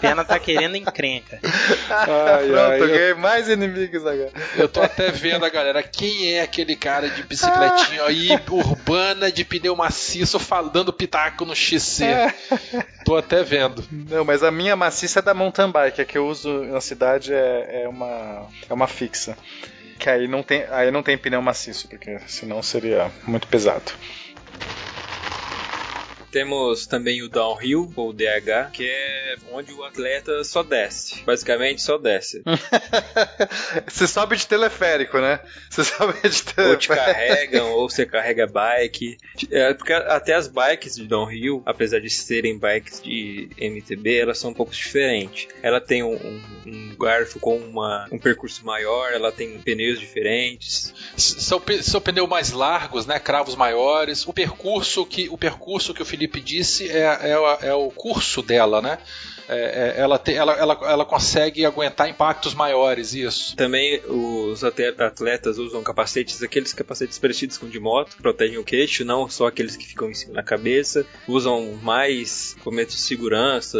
[0.00, 1.38] Pena tá querendo encrenca.
[1.90, 4.32] Ai, Pronto, ai, eu- ganhei mais inimigos agora.
[4.56, 5.82] Eu tô até vendo a galera.
[5.82, 11.54] Quem é aquele cara de bicicletinha aí, urbana, de pneu maciço, fal- dando pitaco no
[11.54, 12.04] XC?
[13.04, 13.84] Tô até vendo.
[13.90, 17.32] Não, mas a minha maciça é da mountain bike, a que eu uso na cidade
[17.32, 19.36] é, é uma é uma fixa.
[19.98, 23.92] Que aí não tem, aí não tem pneu maciço, porque senão seria muito pesado.
[26.34, 31.22] Temos também o downhill, ou DH, que é onde o atleta só desce.
[31.22, 32.42] Basicamente, só desce.
[33.86, 35.38] Você sobe de teleférico, né?
[35.70, 36.28] Você sobe de
[36.68, 36.94] ou te teleférico.
[36.96, 39.16] carregam, ou você carrega bike.
[39.50, 44.50] É, porque até as bikes de downhill, apesar de serem bikes de MTB, elas são
[44.50, 45.46] um pouco diferentes.
[45.62, 50.92] Ela tem um, um- um garfo com uma, um percurso maior, ela tem pneus diferentes.
[51.16, 53.18] S- São, são pneus mais largos, né?
[53.18, 54.26] Cravos maiores.
[54.26, 58.80] O percurso que o percurso que o Felipe disse é, é, é o curso dela,
[58.80, 58.98] né?
[59.48, 63.54] É- é- ela, te- ela, ela, ela consegue aguentar impactos maiores, isso.
[63.56, 69.04] Também os atletas usam capacetes, aqueles capacetes parecidos com de moto, que protegem o queixo,
[69.04, 71.04] não só aqueles que ficam em cima da cabeça.
[71.28, 73.78] Usam mais cometes de segurança,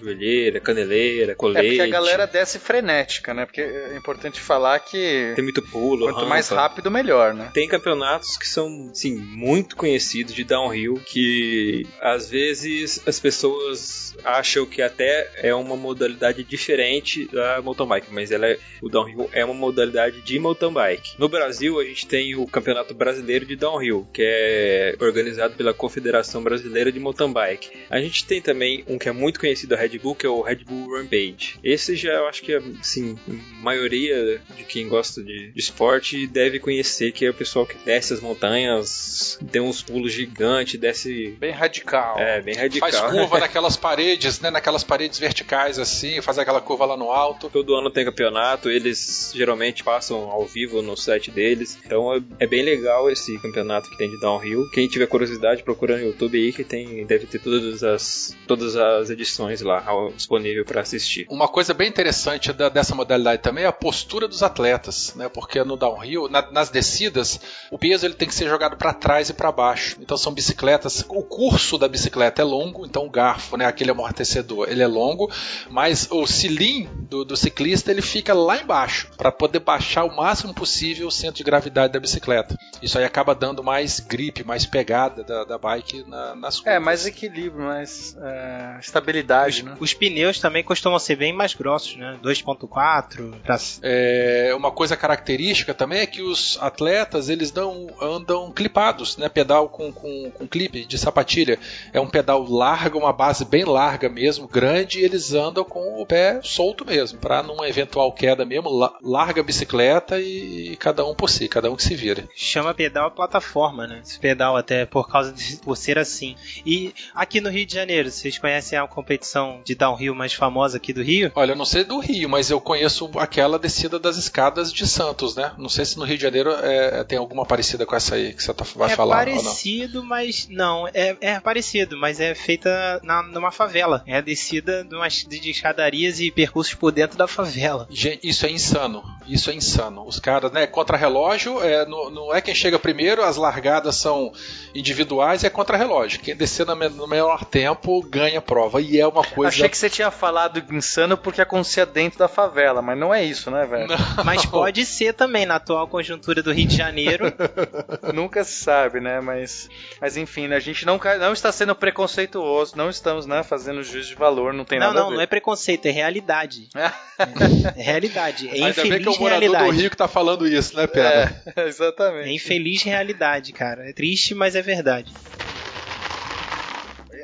[0.00, 1.68] joelheira, caneleira, É colete.
[1.68, 3.44] porque a galera desce frenética, né?
[3.46, 6.62] Porque é importante falar que Tem muito pulo, quanto mais rampa.
[6.62, 7.50] rápido, melhor, né?
[7.54, 14.64] Tem campeonatos que são, sim, muito conhecidos de downhill, que às vezes as pessoas acham
[14.66, 15.03] que até
[15.36, 20.20] é uma modalidade diferente da mountain bike, mas ela é, o downhill é uma modalidade
[20.20, 21.14] de mountain bike.
[21.18, 26.42] No Brasil, a gente tem o Campeonato Brasileiro de Downhill, que é organizado pela Confederação
[26.42, 27.70] Brasileira de Mountain Bike.
[27.90, 30.42] A gente tem também um que é muito conhecido da Red Bull, que é o
[30.42, 31.58] Red Bull Rampage.
[31.62, 36.58] Esse já eu acho que, assim, a maioria de quem gosta de, de esporte deve
[36.58, 41.36] conhecer, que é o pessoal que desce as montanhas, tem uns pulos gigantes, desce...
[41.38, 42.18] Bem radical.
[42.18, 42.90] É, bem radical.
[42.90, 44.50] Faz curva naquelas paredes, né?
[44.50, 47.48] Naquelas paredes verticais assim, faz aquela curva lá no alto.
[47.50, 51.78] Todo ano tem campeonato, eles geralmente passam ao vivo no site deles.
[51.84, 54.68] Então é, é bem legal esse campeonato que tem de downhill.
[54.72, 59.10] Quem tiver curiosidade, procura no YouTube aí que tem deve ter todas as todas as
[59.10, 59.84] edições lá
[60.14, 61.26] disponível para assistir.
[61.28, 65.28] Uma coisa bem interessante da- dessa modalidade também é a postura dos atletas, né?
[65.28, 67.40] Porque no downhill, na- nas descidas,
[67.70, 69.96] o peso ele tem que ser jogado para trás e para baixo.
[70.00, 71.04] Então são bicicletas.
[71.08, 73.66] O curso da bicicleta é longo, então o garfo, né?
[73.66, 75.30] Aquele amortecedor, ele é longo,
[75.70, 80.52] mas o cilindro do, do ciclista ele fica lá embaixo para poder baixar o máximo
[80.54, 82.56] possível o centro de gravidade da bicicleta.
[82.82, 86.74] Isso aí acaba dando mais grip, mais pegada da, da bike na- nas curvas.
[86.74, 89.76] É, mais equilíbrio, mais é, estabilidade, né?
[89.80, 92.18] Os pneus também costumam ser bem mais grossos, né?
[92.22, 93.58] 2.4 pra...
[93.82, 99.28] É, uma coisa característica também é que os atletas eles não andam clipados, né?
[99.28, 101.58] Pedal com, com, com clipe de sapatilha.
[101.92, 106.06] É um pedal largo, uma base bem larga mesmo, grande, e eles andam com o
[106.06, 111.14] pé solto mesmo, para numa eventual queda mesmo, la- larga a bicicleta e, cada um
[111.14, 112.28] por si, cada um que se vira.
[112.34, 114.00] Chama pedal plataforma, né?
[114.04, 116.34] Esse pedal até por causa de por ser assim.
[116.64, 120.92] E aqui no Rio de Janeiro, vocês conhecem a competição de downhill mais famosa aqui
[120.92, 121.30] do Rio?
[121.34, 125.34] Olha, eu não sei do Rio, mas eu conheço aquela descida das escadas de Santos,
[125.36, 125.52] né?
[125.58, 128.42] Não sei se no Rio de Janeiro é, tem alguma parecida com essa aí que
[128.42, 129.34] você tá, vai é falar não.
[129.34, 134.02] parecido, mas não, é, é parecido, mas é feita na, numa favela.
[134.06, 137.86] É a descida descida de, umas, de escadarias e percursos por dentro da favela.
[137.90, 139.04] Gente, isso é insano.
[139.26, 140.06] Isso é insano.
[140.06, 144.32] Os caras, né, contra-relógio, é, não, não é quem chega primeiro, as largadas são
[144.74, 146.20] individuais, é contra-relógio.
[146.20, 148.80] Quem descer no, no menor tempo ganha a prova.
[148.80, 149.48] E é uma coisa.
[149.48, 153.50] Achei que você tinha falado insano porque acontecia dentro da favela, mas não é isso,
[153.50, 153.94] né, velho?
[154.24, 157.32] Mas pode ser também na atual conjuntura do Rio de Janeiro.
[158.12, 159.20] Nunca se sabe, né?
[159.20, 159.68] Mas,
[160.00, 160.56] mas enfim, né?
[160.56, 164.64] a gente não, não está sendo preconceituoso, não estamos né, fazendo juízo de valor, não
[164.64, 165.10] tem não, nada não, a ver.
[165.10, 166.68] Não, não é preconceito, é realidade.
[166.74, 166.90] é,
[167.80, 168.48] é realidade.
[168.48, 169.72] É Ainda infeliz bem que é o morador realidade.
[169.72, 171.34] do Rio que tá falando isso, né, Pedro?
[171.56, 172.28] É, exatamente.
[172.28, 173.88] É infeliz realidade, cara.
[173.88, 175.12] É triste, mas é verdade.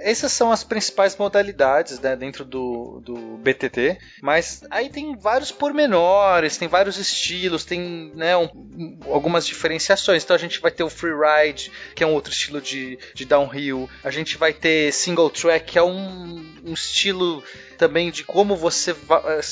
[0.03, 6.57] Essas são as principais modalidades né, dentro do, do BTT, mas aí tem vários pormenores,
[6.57, 10.25] tem vários estilos, tem né, um, algumas diferenciações.
[10.25, 13.89] Então a gente vai ter o freeride, que é um outro estilo de, de downhill,
[14.03, 17.43] a gente vai ter single track, que é um, um estilo
[17.81, 18.95] também de como você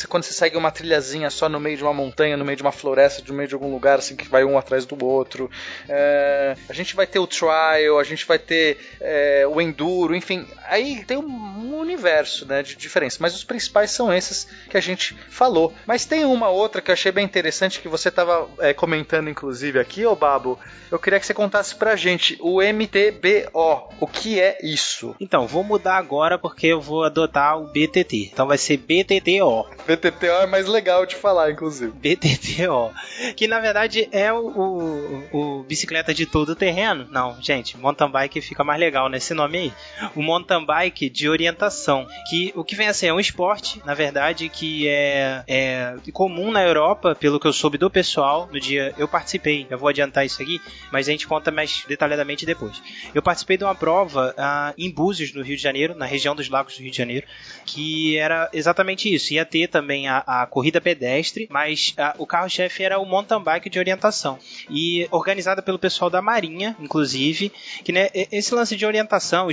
[0.06, 2.70] quando você segue uma trilhazinha só no meio de uma montanha, no meio de uma
[2.70, 5.50] floresta, no meio de algum lugar assim que vai um atrás do outro.
[5.88, 10.37] É, a gente vai ter o trial, a gente vai ter é, o enduro, enfim,
[10.64, 13.18] aí tem um universo né, de diferença.
[13.20, 15.74] Mas os principais são esses que a gente falou.
[15.86, 19.78] Mas tem uma outra que eu achei bem interessante que você estava é, comentando inclusive
[19.78, 20.58] aqui, ô Babo.
[20.90, 23.92] Eu queria que você contasse pra gente o MTBO.
[24.00, 25.14] O que é isso?
[25.20, 28.30] Então, vou mudar agora porque eu vou adotar o BTT.
[28.32, 29.66] Então vai ser BTTO.
[29.86, 31.92] BTTO é mais legal de falar, inclusive.
[31.92, 32.90] BTTO.
[33.36, 37.06] Que na verdade é o, o, o bicicleta de todo terreno.
[37.10, 39.72] Não, gente, mountain bike fica mais legal nesse nome aí.
[40.14, 42.06] O mountain bike de orientação.
[42.28, 46.50] Que o que vem a ser é um esporte, na verdade, que é, é comum
[46.50, 48.46] na Europa, pelo que eu soube do pessoal.
[48.52, 50.60] No dia eu participei, eu vou adiantar isso aqui,
[50.92, 52.82] mas a gente conta mais detalhadamente depois.
[53.14, 56.50] Eu participei de uma prova ah, em Búzios, no Rio de Janeiro, na região dos
[56.50, 57.26] Lagos do Rio de Janeiro,
[57.64, 59.32] que era exatamente isso.
[59.32, 63.70] Ia ter também a, a corrida pedestre, mas a, o carro-chefe era o mountain bike
[63.70, 64.38] de orientação.
[64.68, 67.50] E organizada pelo pessoal da Marinha, inclusive,
[67.82, 69.50] que né, esse lance de orientação, o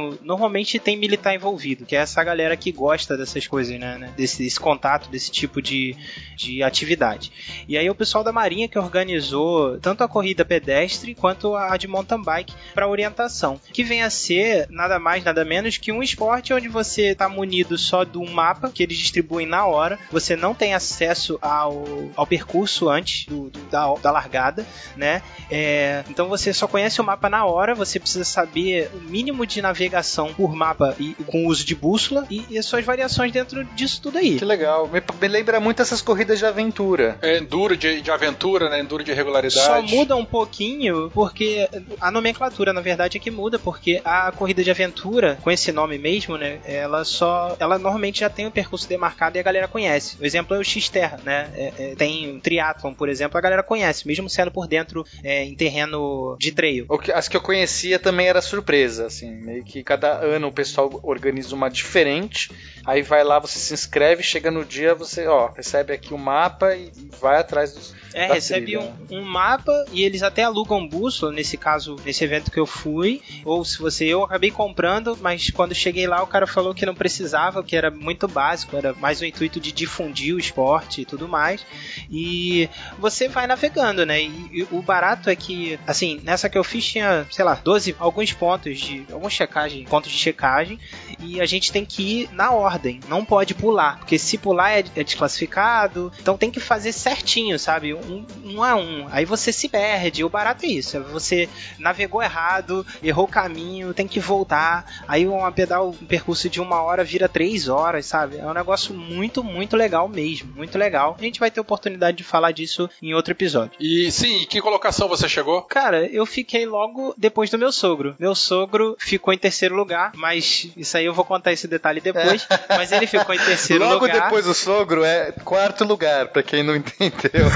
[0.00, 3.98] escotismo, normalmente tem militar envolvido, que é essa galera que gosta dessas coisas, né?
[3.98, 5.96] né desse, desse, contato, desse tipo de,
[6.36, 7.32] de atividade.
[7.68, 11.86] E aí o pessoal da Marinha que organizou tanto a corrida pedestre quanto a de
[11.86, 16.52] mountain bike para orientação, que vem a ser nada mais, nada menos que um esporte
[16.52, 20.54] onde você está munido só de um mapa que eles distribuem na hora, você não
[20.54, 21.84] tem acesso ao,
[22.16, 25.22] ao percurso antes do, do, da, da largada, né?
[25.50, 29.60] É, então você só conhece o mapa na hora, você precisa saber o mínimo de
[29.60, 29.89] navegação
[30.36, 34.18] por mapa e com uso de bússola e, e as suas variações dentro disso tudo
[34.18, 34.38] aí.
[34.38, 34.88] Que legal.
[34.88, 37.18] Me, me lembra muito essas corridas de aventura.
[37.22, 38.80] É enduro de, de aventura, né?
[38.80, 39.64] Enduro de regularidade.
[39.64, 41.68] Só muda um pouquinho porque
[42.00, 45.98] a nomenclatura, na verdade, é que muda, porque a corrida de aventura, com esse nome
[45.98, 46.58] mesmo, né?
[46.64, 47.56] Ela só.
[47.58, 50.16] Ela normalmente já tem o percurso demarcado e a galera conhece.
[50.20, 51.50] O exemplo é o X-Terra, né?
[51.54, 55.44] É, é, tem o Triathlon, por exemplo, a galera conhece, mesmo sendo por dentro é,
[55.44, 56.86] em terreno de trail.
[57.14, 61.54] As que eu conhecia também era surpresa, assim, meio que cada ano o pessoal organiza
[61.54, 62.50] uma diferente,
[62.84, 66.20] aí vai lá, você se inscreve, chega no dia, você, ó, recebe aqui o um
[66.20, 67.94] mapa e vai atrás dos.
[68.12, 68.92] É, recebe um, né?
[69.12, 73.64] um, mapa e eles até alugam bússola, nesse caso, nesse evento que eu fui, ou
[73.64, 77.62] se você, eu acabei comprando, mas quando cheguei lá o cara falou que não precisava,
[77.62, 81.64] que era muito básico, era mais o intuito de difundir o esporte e tudo mais.
[82.10, 82.68] E
[82.98, 84.22] você vai navegando, né?
[84.22, 87.96] E, e, o barato é que, assim, nessa que eu fiz tinha, sei lá, 12,
[87.98, 89.06] alguns pontos de.
[89.12, 89.34] alguns
[89.70, 90.78] checagem, de checagem.
[91.22, 93.98] E a gente tem que ir na ordem, não pode pular.
[93.98, 96.12] Porque se pular é, é desclassificado.
[96.20, 97.94] Então tem que fazer certinho, sabe?
[97.94, 99.06] Um, um a um.
[99.10, 100.24] Aí você se perde.
[100.24, 100.96] O barato é isso.
[100.96, 101.48] é Você
[101.78, 105.02] navegou errado, errou o caminho, tem que voltar.
[105.06, 108.38] Aí uma pedal, um percurso de uma hora vira três horas, sabe?
[108.38, 110.52] É um negócio muito, muito legal mesmo.
[110.54, 111.16] Muito legal.
[111.18, 113.72] A gente vai ter oportunidade de falar disso em outro episódio.
[113.80, 115.62] E sim, que colocação você chegou?
[115.62, 118.14] Cara, eu fiquei logo depois do meu sogro.
[118.18, 122.46] Meu sogro ficou em terceiro lugar, mas isso aí eu vou contar esse detalhe depois.
[122.70, 124.22] Mas ele ficou em terceiro Logo lugar.
[124.22, 127.46] depois do sogro é quarto lugar, pra quem não entendeu.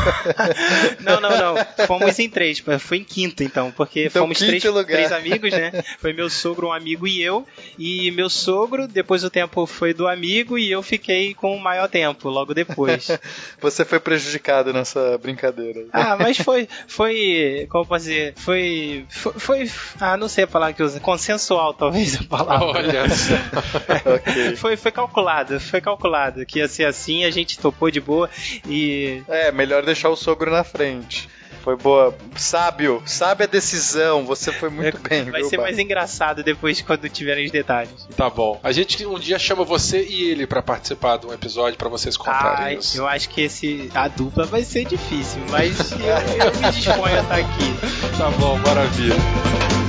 [1.01, 1.87] não, não, não.
[1.87, 2.63] Fomos em três.
[2.81, 4.87] Fui em quinto, então, porque Então, fomos três, lugar.
[4.87, 5.73] três amigos, né?
[5.99, 7.47] Foi meu sogro, um amigo e eu.
[7.79, 11.89] E meu sogro, depois do tempo, foi do amigo e eu fiquei com o maior
[11.89, 13.09] tempo, logo depois.
[13.61, 15.85] Você foi prejudicado nessa brincadeira.
[15.93, 20.47] Ah, mas foi, foi, como eu posso dizer, foi, foi, foi, ah, não sei a
[20.47, 22.67] palavra que usa, consensual talvez a palavra.
[22.67, 23.35] Olha só.
[24.05, 24.57] Ok.
[24.57, 28.29] Foi, foi calculado, foi calculado que ia ser assim, a gente topou de boa
[28.69, 31.29] e É, melhor deixar o sogro na frente.
[31.63, 32.15] foi boa.
[32.37, 34.25] Sábio, sabe a decisão.
[34.27, 38.07] Você foi muito bem, Vai viu, ser mais engraçado depois quando tiverem os detalhes.
[38.17, 38.61] Tá bom.
[38.63, 42.17] A gente um dia chama você e ele pra participar de um episódio pra vocês
[42.17, 42.99] contarem Ah, isso.
[42.99, 47.21] eu acho que esse a dupla vai ser difícil, mas eu, eu me disponho a
[47.23, 48.19] estar aqui.
[48.19, 49.84] Tá bom, maravilha.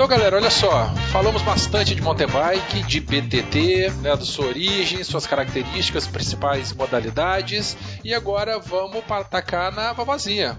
[0.00, 0.86] Então, galera, olha só.
[1.12, 7.76] Falamos bastante de mountain bike, de BTT, né, da sua origem, suas características, principais modalidades.
[8.02, 10.58] E agora vamos atacar na vavazinha.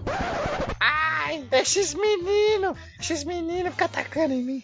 [0.80, 1.01] Ai,
[1.52, 4.64] esses meninos, esses meninos ficam atacando em mim.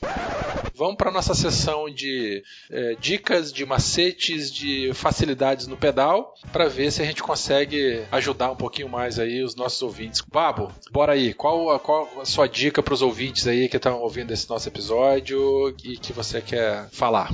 [0.75, 6.91] Vamos para nossa sessão de eh, dicas, de macetes, de facilidades no pedal, para ver
[6.91, 10.21] se a gente consegue ajudar um pouquinho mais aí os nossos ouvintes.
[10.31, 11.33] Babo, bora aí.
[11.33, 14.67] Qual, a- qual a sua dica para os ouvintes aí que estão ouvindo esse nosso
[14.67, 17.29] episódio e que você quer falar?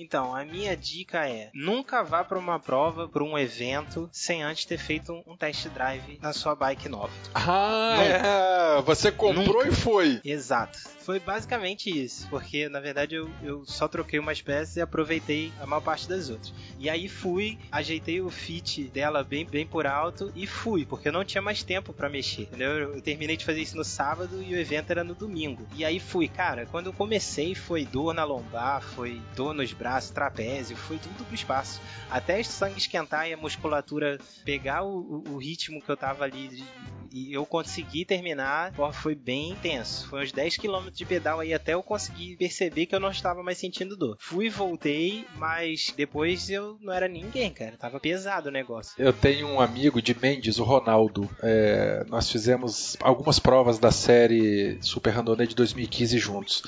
[0.00, 4.64] Então, a minha dica é: nunca vá para uma prova, para um evento, sem antes
[4.64, 7.12] ter feito um, um test drive na sua bike nova.
[7.34, 8.82] Ah, é.
[8.82, 9.68] Você comprou Nunca.
[9.68, 10.20] e foi.
[10.24, 10.78] Exato.
[11.08, 15.66] Foi basicamente isso, porque na verdade eu, eu só troquei umas peças e aproveitei a
[15.66, 16.52] maior parte das outras.
[16.78, 21.12] E aí fui, ajeitei o fit dela bem, bem por alto e fui, porque eu
[21.12, 22.92] não tinha mais tempo pra mexer, entendeu?
[22.92, 25.66] Eu terminei de fazer isso no sábado e o evento era no domingo.
[25.74, 29.87] E aí fui, cara, quando eu comecei foi dor na lombar, foi dor nos braços,
[30.12, 31.80] trapézio, foi tudo pro espaço.
[32.10, 36.24] Até o sangue esquentar e a musculatura pegar o, o- o ritmo que eu tava
[36.24, 36.64] ali
[37.12, 40.08] e eu consegui terminar, foi bem intenso.
[40.08, 43.42] Foi uns 10 km de pedal aí até eu conseguir perceber que eu não estava
[43.42, 44.16] mais sentindo dor.
[44.20, 47.76] Fui e voltei, mas depois eu não era ninguém, cara.
[47.76, 48.94] Tava pesado o negócio.
[48.98, 51.28] Eu tenho um amigo de Mendes, o Ronaldo.
[51.42, 56.62] É, nós fizemos algumas provas da série Super Randonê de 2015 juntos.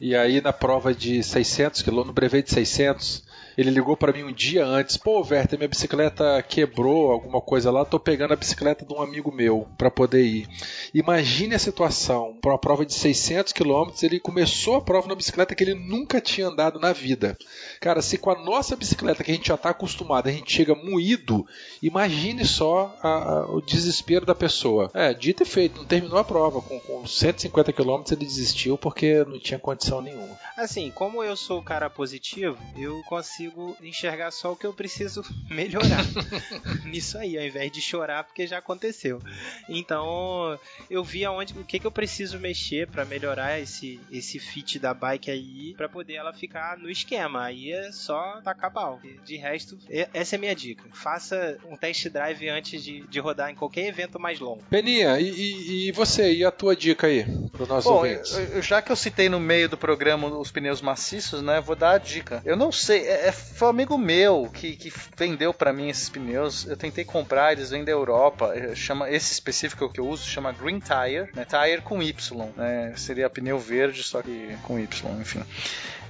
[0.00, 3.24] E aí na prova de 600 km, no brevet de 600,
[3.56, 4.96] ele ligou para mim um dia antes.
[4.96, 7.84] Pô, Werther, minha bicicleta quebrou, alguma coisa lá.
[7.84, 10.48] Tô pegando a bicicleta de um amigo meu para poder ir.
[10.94, 12.36] Imagine a situação.
[12.40, 16.20] Para uma prova de 600 km, ele começou a prova na bicicleta que ele nunca
[16.20, 17.36] tinha andado na vida.
[17.80, 20.74] Cara, se com a nossa bicicleta que a gente já está acostumado, a gente chega
[20.74, 21.46] moído,
[21.82, 24.90] imagine só a- a- o desespero da pessoa.
[24.94, 26.60] É, dito e feito, não terminou a prova.
[26.60, 30.36] Com, com 150 km ele desistiu porque não tinha condição nenhuma.
[30.56, 33.45] Assim, como eu sou o cara positivo, eu consigo
[33.82, 36.04] enxergar só o que eu preciso melhorar.
[36.84, 39.20] Nisso aí, ao invés de chorar porque já aconteceu.
[39.68, 40.58] Então,
[40.90, 44.94] eu vi aonde o que, que eu preciso mexer pra melhorar esse esse fit da
[44.94, 47.44] bike aí pra poder ela ficar no esquema.
[47.44, 49.00] Aí é só tacar pau.
[49.24, 49.78] De resto,
[50.12, 50.84] essa é a minha dica.
[50.92, 54.62] Faça um test drive antes de, de rodar em qualquer evento mais longo.
[54.70, 56.32] Peninha, e, e- e você?
[56.32, 58.32] E a tua dica aí para os nossos Bom, ouvintes?
[58.32, 61.60] eu- eu- já que eu citei no meio do programa os pneus maciços, né?
[61.60, 62.40] Vou dar a dica.
[62.44, 66.08] Eu não sei, é, é- foi um amigo meu que, que vendeu pra mim esses
[66.08, 66.66] pneus.
[66.66, 68.52] Eu tentei comprar, eles vêm da Europa.
[68.54, 71.44] eh, Chama esse específico que eu uso chama Green Tire, né?
[71.44, 72.92] Tire com Y, né?
[72.96, 75.42] Seria pneu verde só que com Y, enfim.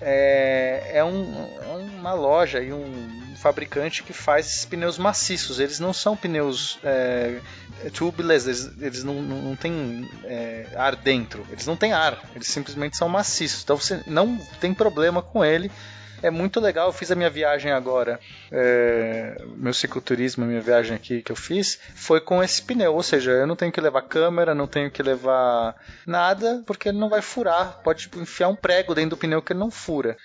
[0.01, 5.59] É, é um- é uma loja e um fabricante que faz esses pneus maciços.
[5.61, 7.41] Eles não são pneus é,
[7.95, 11.47] tubeless, eles, eles não, não, não têm é, ar dentro.
[11.51, 13.63] Eles não têm ar, eles simplesmente são maciços.
[13.63, 15.71] Então você não tem problema com ele.
[16.23, 18.19] É muito legal, eu fiz a minha viagem agora,
[18.51, 23.33] é, meu cicloturismo, minha viagem aqui que eu fiz, foi com esse pneu, ou seja,
[23.33, 27.21] eu não tenho que levar câmera, não tenho que levar nada, porque ele não vai
[27.21, 30.17] furar, pode tipo, enfiar um prego dentro do pneu que ele não fura.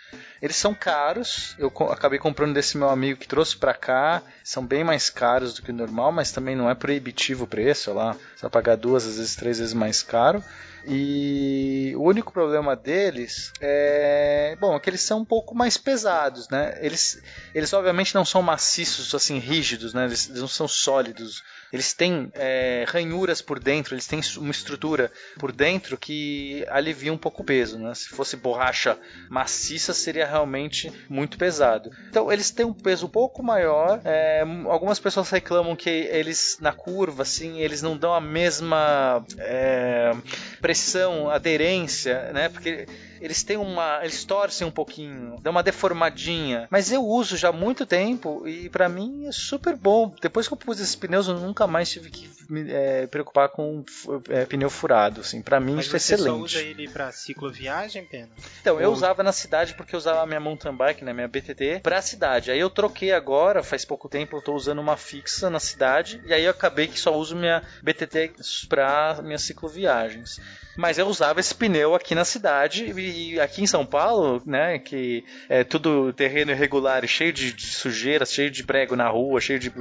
[0.41, 4.83] Eles são caros, eu acabei comprando desse meu amigo que trouxe pra cá, são bem
[4.83, 8.41] mais caros do que o normal, mas também não é proibitivo o preço, lá, você
[8.43, 10.43] vai pagar duas, às vezes três vezes mais caro.
[10.87, 16.49] E o único problema deles é, bom, é que eles são um pouco mais pesados,
[16.49, 16.77] né?
[16.81, 17.21] Eles,
[17.53, 20.05] eles obviamente não são maciços, assim, rígidos, né?
[20.05, 21.43] Eles, eles não são sólidos.
[21.71, 27.17] Eles têm é, ranhuras por dentro, eles têm uma estrutura por dentro que alivia um
[27.17, 27.93] pouco o peso, né?
[27.95, 28.97] Se fosse borracha
[29.29, 31.89] maciça, seria realmente muito pesado.
[32.09, 34.01] Então, eles têm um peso um pouco maior.
[34.03, 40.11] é, algumas pessoas reclamam que eles, na curva, assim, eles não dão a mesma é,
[40.59, 42.49] pressão, aderência, né?
[42.49, 42.85] Porque
[43.21, 43.99] eles têm uma.
[44.01, 46.67] Eles torcem um pouquinho, dão uma deformadinha.
[46.69, 50.13] Mas eu uso já há muito tempo e pra mim é super bom.
[50.21, 53.83] Depois que eu pus esses pneus, eu nunca mais tive que me é, preocupar com
[54.29, 55.21] é, pneu furado.
[55.21, 55.41] Assim.
[55.41, 56.43] Pra mim Mas isso é você só excelente.
[56.43, 58.29] usa ele pra cicloviagem, Pena?
[58.61, 61.79] Então, eu usava na cidade porque eu usava a minha mountain bike, né, minha BTT,
[61.83, 62.51] pra cidade.
[62.51, 66.33] Aí eu troquei agora, faz pouco tempo, eu tô usando uma fixa na cidade, e
[66.33, 68.33] aí eu acabei que só uso minha BTT
[68.67, 70.39] pra minhas cicloviagens.
[70.77, 72.93] Mas eu usava esse pneu aqui na cidade e
[73.39, 78.25] aqui em São Paulo, né, que é tudo terreno irregular e cheio de, de sujeira,
[78.25, 79.71] cheio de prego na rua, cheio de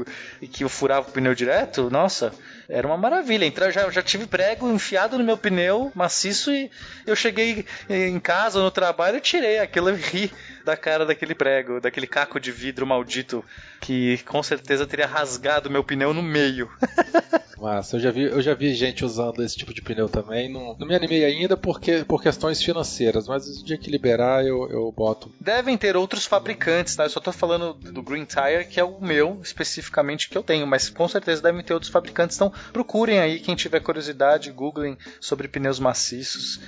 [0.40, 2.32] e que eu furava o pneu direto, nossa,
[2.70, 3.44] era uma maravilha.
[3.44, 6.70] Entrar, já, já tive prego enfiado no meu pneu maciço e
[7.06, 10.32] eu cheguei em casa no trabalho e tirei aquilo e ri
[10.64, 13.44] da cara daquele prego, daquele caco de vidro maldito
[13.80, 16.70] que com certeza teria rasgado meu pneu no meio.
[17.60, 20.50] Massa, eu já vi, eu já vi gente usando esse tipo de pneu também.
[20.50, 24.66] Não, não me animei ainda porque, por questões financeiras, mas o dia que liberar eu,
[24.70, 25.30] eu boto.
[25.38, 27.04] Devem ter outros fabricantes, tá?
[27.04, 30.66] Eu só tô falando do Green Tire, que é o meu especificamente que eu tenho,
[30.66, 32.36] mas com certeza devem ter outros fabricantes.
[32.36, 36.60] Então procurem aí, quem tiver curiosidade, googlem sobre pneus maciços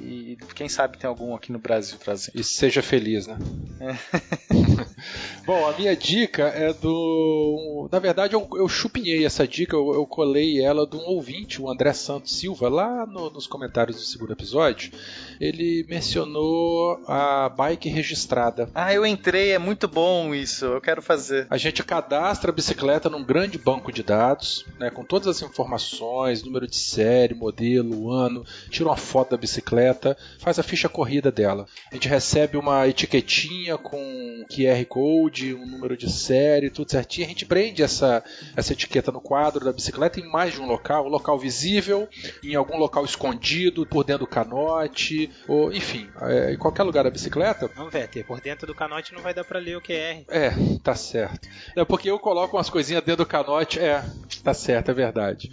[0.00, 2.38] e, e quem sabe tem algum aqui no Brasil trazendo.
[2.38, 3.38] E seja feliz, né?
[5.46, 7.88] Bom, a minha dica é do.
[7.92, 11.70] Na verdade, eu, eu chupinhei essa dica, eu, eu colei ela de um ouvinte, o
[11.70, 14.90] André Santos Silva, lá no- nos comentários do segundo episódio.
[15.40, 18.68] Ele mencionou a bike registrada.
[18.74, 21.46] Ah, eu entrei, é muito bom isso, eu quero fazer.
[21.48, 26.42] A gente cadastra a bicicleta num grande banco de dados, né, com todas as informações,
[26.42, 31.66] número de série, modelo, ano, tira uma foto da bicicleta, faz a ficha corrida dela.
[31.90, 37.26] A gente recebe uma etiquetinha com QR Code, um número de série, tudo certinho.
[37.26, 38.22] A gente prende essa,
[38.56, 42.08] essa etiqueta no quadro da bicicleta em mais de um local, um local visível,
[42.42, 47.10] em algum local escondido, por dentro do canote, ou enfim, é, em qualquer lugar da
[47.10, 47.70] bicicleta.
[47.76, 50.24] Não, Vetter, por dentro do canote não vai dar pra ler o QR.
[50.28, 50.50] É,
[50.82, 51.48] tá certo.
[51.74, 53.78] É porque eu coloco umas coisinhas dentro do canote.
[53.78, 54.04] É,
[54.42, 55.50] tá certo, é verdade verdade.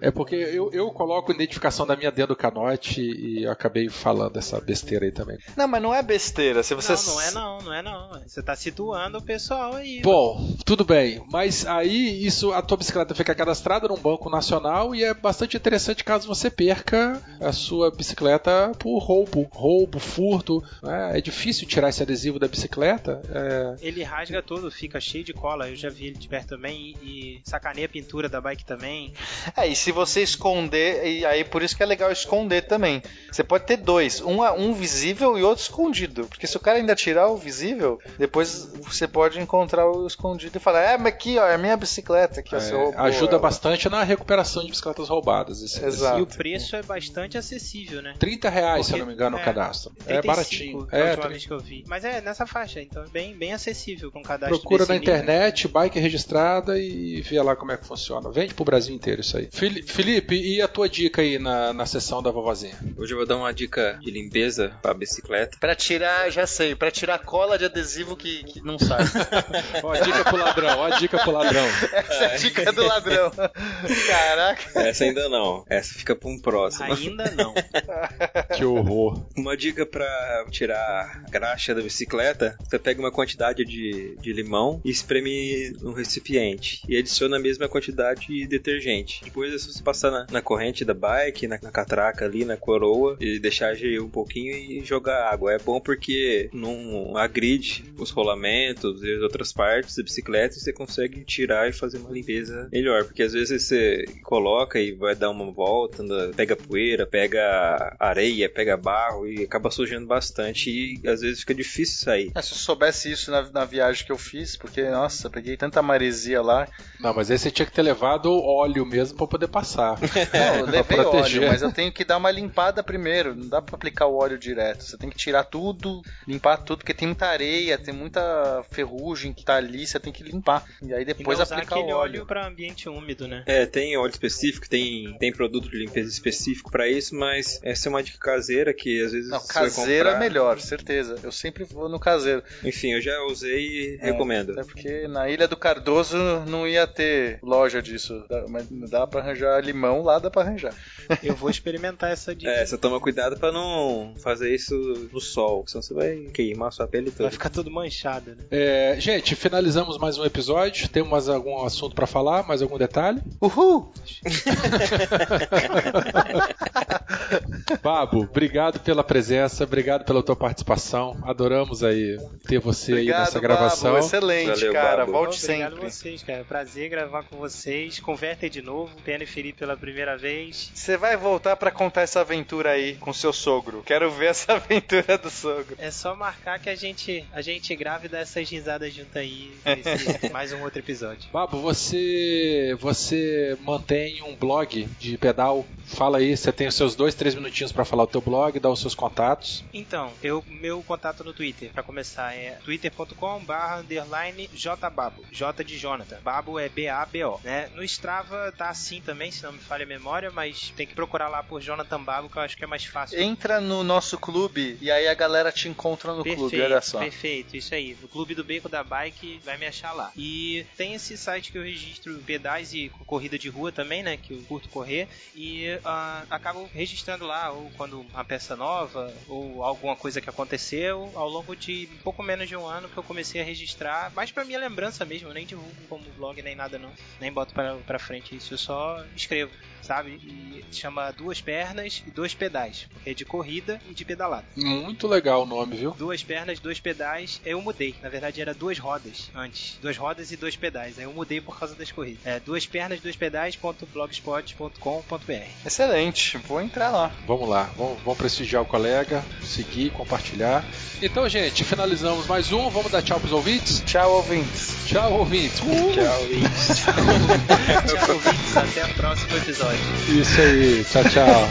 [0.00, 4.36] É porque eu, eu coloco identificação da minha dentro do canote e eu acabei falando
[4.36, 5.38] essa besteira aí também.
[5.56, 6.92] Não, mas não é besteira, se você...
[6.92, 8.22] Não, não é não, não é não.
[8.26, 10.00] Você tá situando o pessoal aí.
[10.02, 15.04] Bom, tudo bem, mas aí isso a tua bicicleta fica cadastrada num banco nacional e
[15.04, 20.62] é bastante interessante caso você perca a sua bicicleta por roubo, roubo, furto.
[20.82, 21.18] né?
[21.18, 23.20] É difícil tirar esse adesivo da bicicleta.
[23.30, 25.68] é, Ele rasga todo, fica cheio de cola.
[25.68, 29.12] Eu já vi ele de perto também e, e sacaneia a pintura da bike também.
[29.56, 33.02] É, e se você esconder, e aí por isso que é legal esconder também.
[33.30, 36.26] Você pode ter dois, um, um visível e outro escondido.
[36.26, 40.60] Porque se o cara ainda tirar o visível, depois você pode encontrar o escondido e
[40.60, 43.38] falar: É, mas aqui, ó, é a minha bicicleta ó, é, você roubou ajuda ela."
[43.38, 45.62] bastante na recuperação de bicicletas roubadas.
[45.62, 46.18] Esse, Exato.
[46.18, 48.14] E o preço é bastante acessível, né?
[48.18, 49.92] 30 reais, se eu Porque- não me engano, o é, cadastro.
[50.06, 50.86] É 35 baratinho.
[50.86, 51.84] Da É, última tri- vez que eu vi.
[51.86, 55.14] Mas é nessa faixa, então é bem, bem acessível com cadastro Procura na nível.
[55.14, 58.30] internet, bike registrada e vê lá como é que funciona.
[58.30, 59.48] Vende pro Brasil inteiro isso aí.
[59.52, 62.78] Fili- Felipe, e a tua dica aí na, na sessão da vovozinha?
[62.96, 65.58] Hoje eu vou dar uma dica de limpeza pra bicicleta.
[65.58, 69.04] Pra tirar, já sei, pra tirar cola de adesivo que, que não sai.
[69.82, 71.66] Ó, a dica pro ladrão, ó, a dica pro ladrão.
[71.92, 73.30] Essa é a dica do ladrão.
[74.06, 74.80] Caraca.
[74.80, 75.64] Essa ainda não.
[75.68, 76.92] Essa fica pra um próximo.
[76.92, 77.54] Ainda não.
[78.56, 79.24] Que horror.
[79.36, 84.80] Uma dica pra tirar a graxa da bicicleta: você pega uma quantidade de, de limão
[84.84, 86.82] e espreme no recipiente.
[86.88, 89.22] E adiciona a mesma quantidade de detergente.
[89.24, 92.56] Depois é só você passar na, na corrente da bike, na, na catraca ali, na
[92.56, 95.52] coroa, e deixar gerir um pouquinho e jogar água.
[95.52, 100.72] É bom porque não agride os rolamentos e as outras partes da bicicleta e você
[100.72, 103.04] consegue tirar e fazer uma limpeza melhor.
[103.04, 108.48] Porque às vezes você coloca e vai dar uma volta, anda- pega poeira, pega areia,
[108.48, 112.30] pega barro e acaba sujando bastante e às vezes fica difícil sair.
[112.34, 115.82] Ah, se eu soubesse isso na, na viagem que eu fiz, porque, nossa, peguei tanta
[115.82, 116.68] maresia lá.
[117.00, 119.59] Não, mas aí você tinha que ter levado óleo mesmo pra poder passar.
[120.32, 121.38] Não, eu Pra levei proteger.
[121.40, 123.34] óleo, mas eu tenho que dar uma limpada primeiro.
[123.34, 124.84] Não dá pra aplicar o óleo direto.
[124.84, 129.44] Você tem que tirar tudo, limpar tudo, porque tem muita areia, tem muita ferrugem que
[129.44, 130.64] tá ali, você tem que limpar.
[130.82, 132.26] E aí E depois usar aplicar o óleo óleo.
[132.26, 133.42] pra ambiente úmido, né?
[133.46, 137.90] É, tem óleo específico, tem, tem produto de limpeza específico pra isso, mas essa é
[137.90, 141.16] uma dica caseira que às vezes Não, caseiro é melhor, certeza.
[141.22, 142.42] Eu sempre vou no caseiro.
[142.64, 144.52] Enfim, eu já usei e É, recomendo.
[144.52, 148.24] Até porque na Ilha do Cardoso não ia ter loja disso.
[148.48, 150.74] Mas dá pra arranjar limão, lá dá pra arranjar.
[151.22, 152.50] Eu vou experimentar essa dica.
[152.52, 154.74] É, só toma cuidado pra não fazer isso
[155.12, 157.30] no sol, senão você vai queimar sua pele Vai toda.
[157.30, 158.44] ficar tudo manchado, né?
[158.50, 160.88] É, gente, finalizamos mais um episódio.
[160.88, 162.46] Temos mais algum assunto pra falar?
[162.46, 163.20] Mais algum detalhe?
[163.40, 163.92] Uhul!
[167.82, 171.16] Babo, obrigado pela presença, obrigado pela tua participação.
[171.22, 173.92] Adoramos aí ter você Obrigado, aí nessa gravação.
[173.94, 174.96] Babo, excelente, Valeu, cara.
[175.06, 175.12] Babo.
[175.12, 175.86] Volte Obrigado sempre.
[175.86, 176.44] a vocês, cara.
[176.44, 178.00] Prazer gravar com vocês.
[178.00, 178.94] Convertem de novo.
[179.04, 180.70] Pena Felipe pela primeira vez.
[180.74, 183.82] Você vai voltar pra contar essa aventura aí com seu sogro.
[183.84, 185.76] Quero ver essa aventura do sogro.
[185.78, 189.52] É só marcar que a gente, a gente grava e dá essas risadas junto aí.
[189.64, 191.30] nesse mais um outro episódio.
[191.32, 195.66] Babo, você você mantém um blog de pedal?
[195.86, 198.70] Fala aí, você tem os seus dois, três minutinhos pra falar o teu blog, dar
[198.70, 199.64] os seus contatos.
[199.72, 205.24] Então, eu, meu contato no Twitter, pra começar, é twitter.com barra underline jbabo.
[205.30, 206.18] J de Jonathan.
[206.22, 207.40] Babo é B-A-B-O.
[207.42, 207.68] Né?
[207.74, 211.26] No Strava tá assim também, se não me falha a memória, mas tem que procurar
[211.26, 213.20] lá por Jonathan Babo, que eu acho que é mais fácil.
[213.20, 217.00] Entra no nosso clube e aí a galera te encontra no clube, olha só.
[217.00, 217.96] Perfeito, isso aí.
[218.00, 220.12] No Clube do Beco da Bike vai me achar lá.
[220.16, 224.16] E tem esse site que eu registro pedais e corrida de rua também, né?
[224.16, 225.08] Que eu curto correr.
[225.34, 231.10] E ah, acabo registrando lá, ou quando uma peça nova, ou alguma coisa que aconteceu,
[231.14, 234.30] ao longo de um pouco menos de um ano que eu comecei a registrar, mais
[234.30, 237.76] pra minha lembrança mesmo, eu nem divulgo como blog nem nada não, nem boto pra,
[237.76, 239.50] pra frente isso, eu só escrevo,
[239.82, 240.20] sabe?
[240.22, 244.44] E chama Duas Pernas e Dois Pedais, porque é de corrida e de pedalada.
[244.56, 245.90] Muito legal o nome, viu?
[245.92, 247.40] Duas pernas, dois pedais.
[247.44, 247.94] Eu mudei.
[248.02, 249.76] Na verdade era duas rodas antes.
[249.82, 250.98] Duas rodas e dois pedais.
[250.98, 252.24] Aí eu mudei por causa das corridas.
[252.24, 255.48] É duas pernas, dois pedais.blogspot.com.br.
[255.64, 257.10] Excelente, vou entrar lá.
[257.26, 260.64] Vamos lá, vamos, vamos prestigiar o colega, seguir, compartilhar.
[261.02, 262.68] Então, gente, finalizamos mais um.
[262.70, 263.82] Vamos dar tchau pros ouvintes?
[263.86, 264.74] Tchau, ouvintes.
[264.86, 265.60] Tchau, ouvintes.
[265.60, 265.92] Uh!
[265.94, 266.76] Tchau, Luiz.
[267.90, 268.56] Tchau, ouvintes.
[268.56, 269.69] Até o próximo episódio.
[270.08, 270.84] Isso aí.
[270.90, 271.50] Tchau, tchau.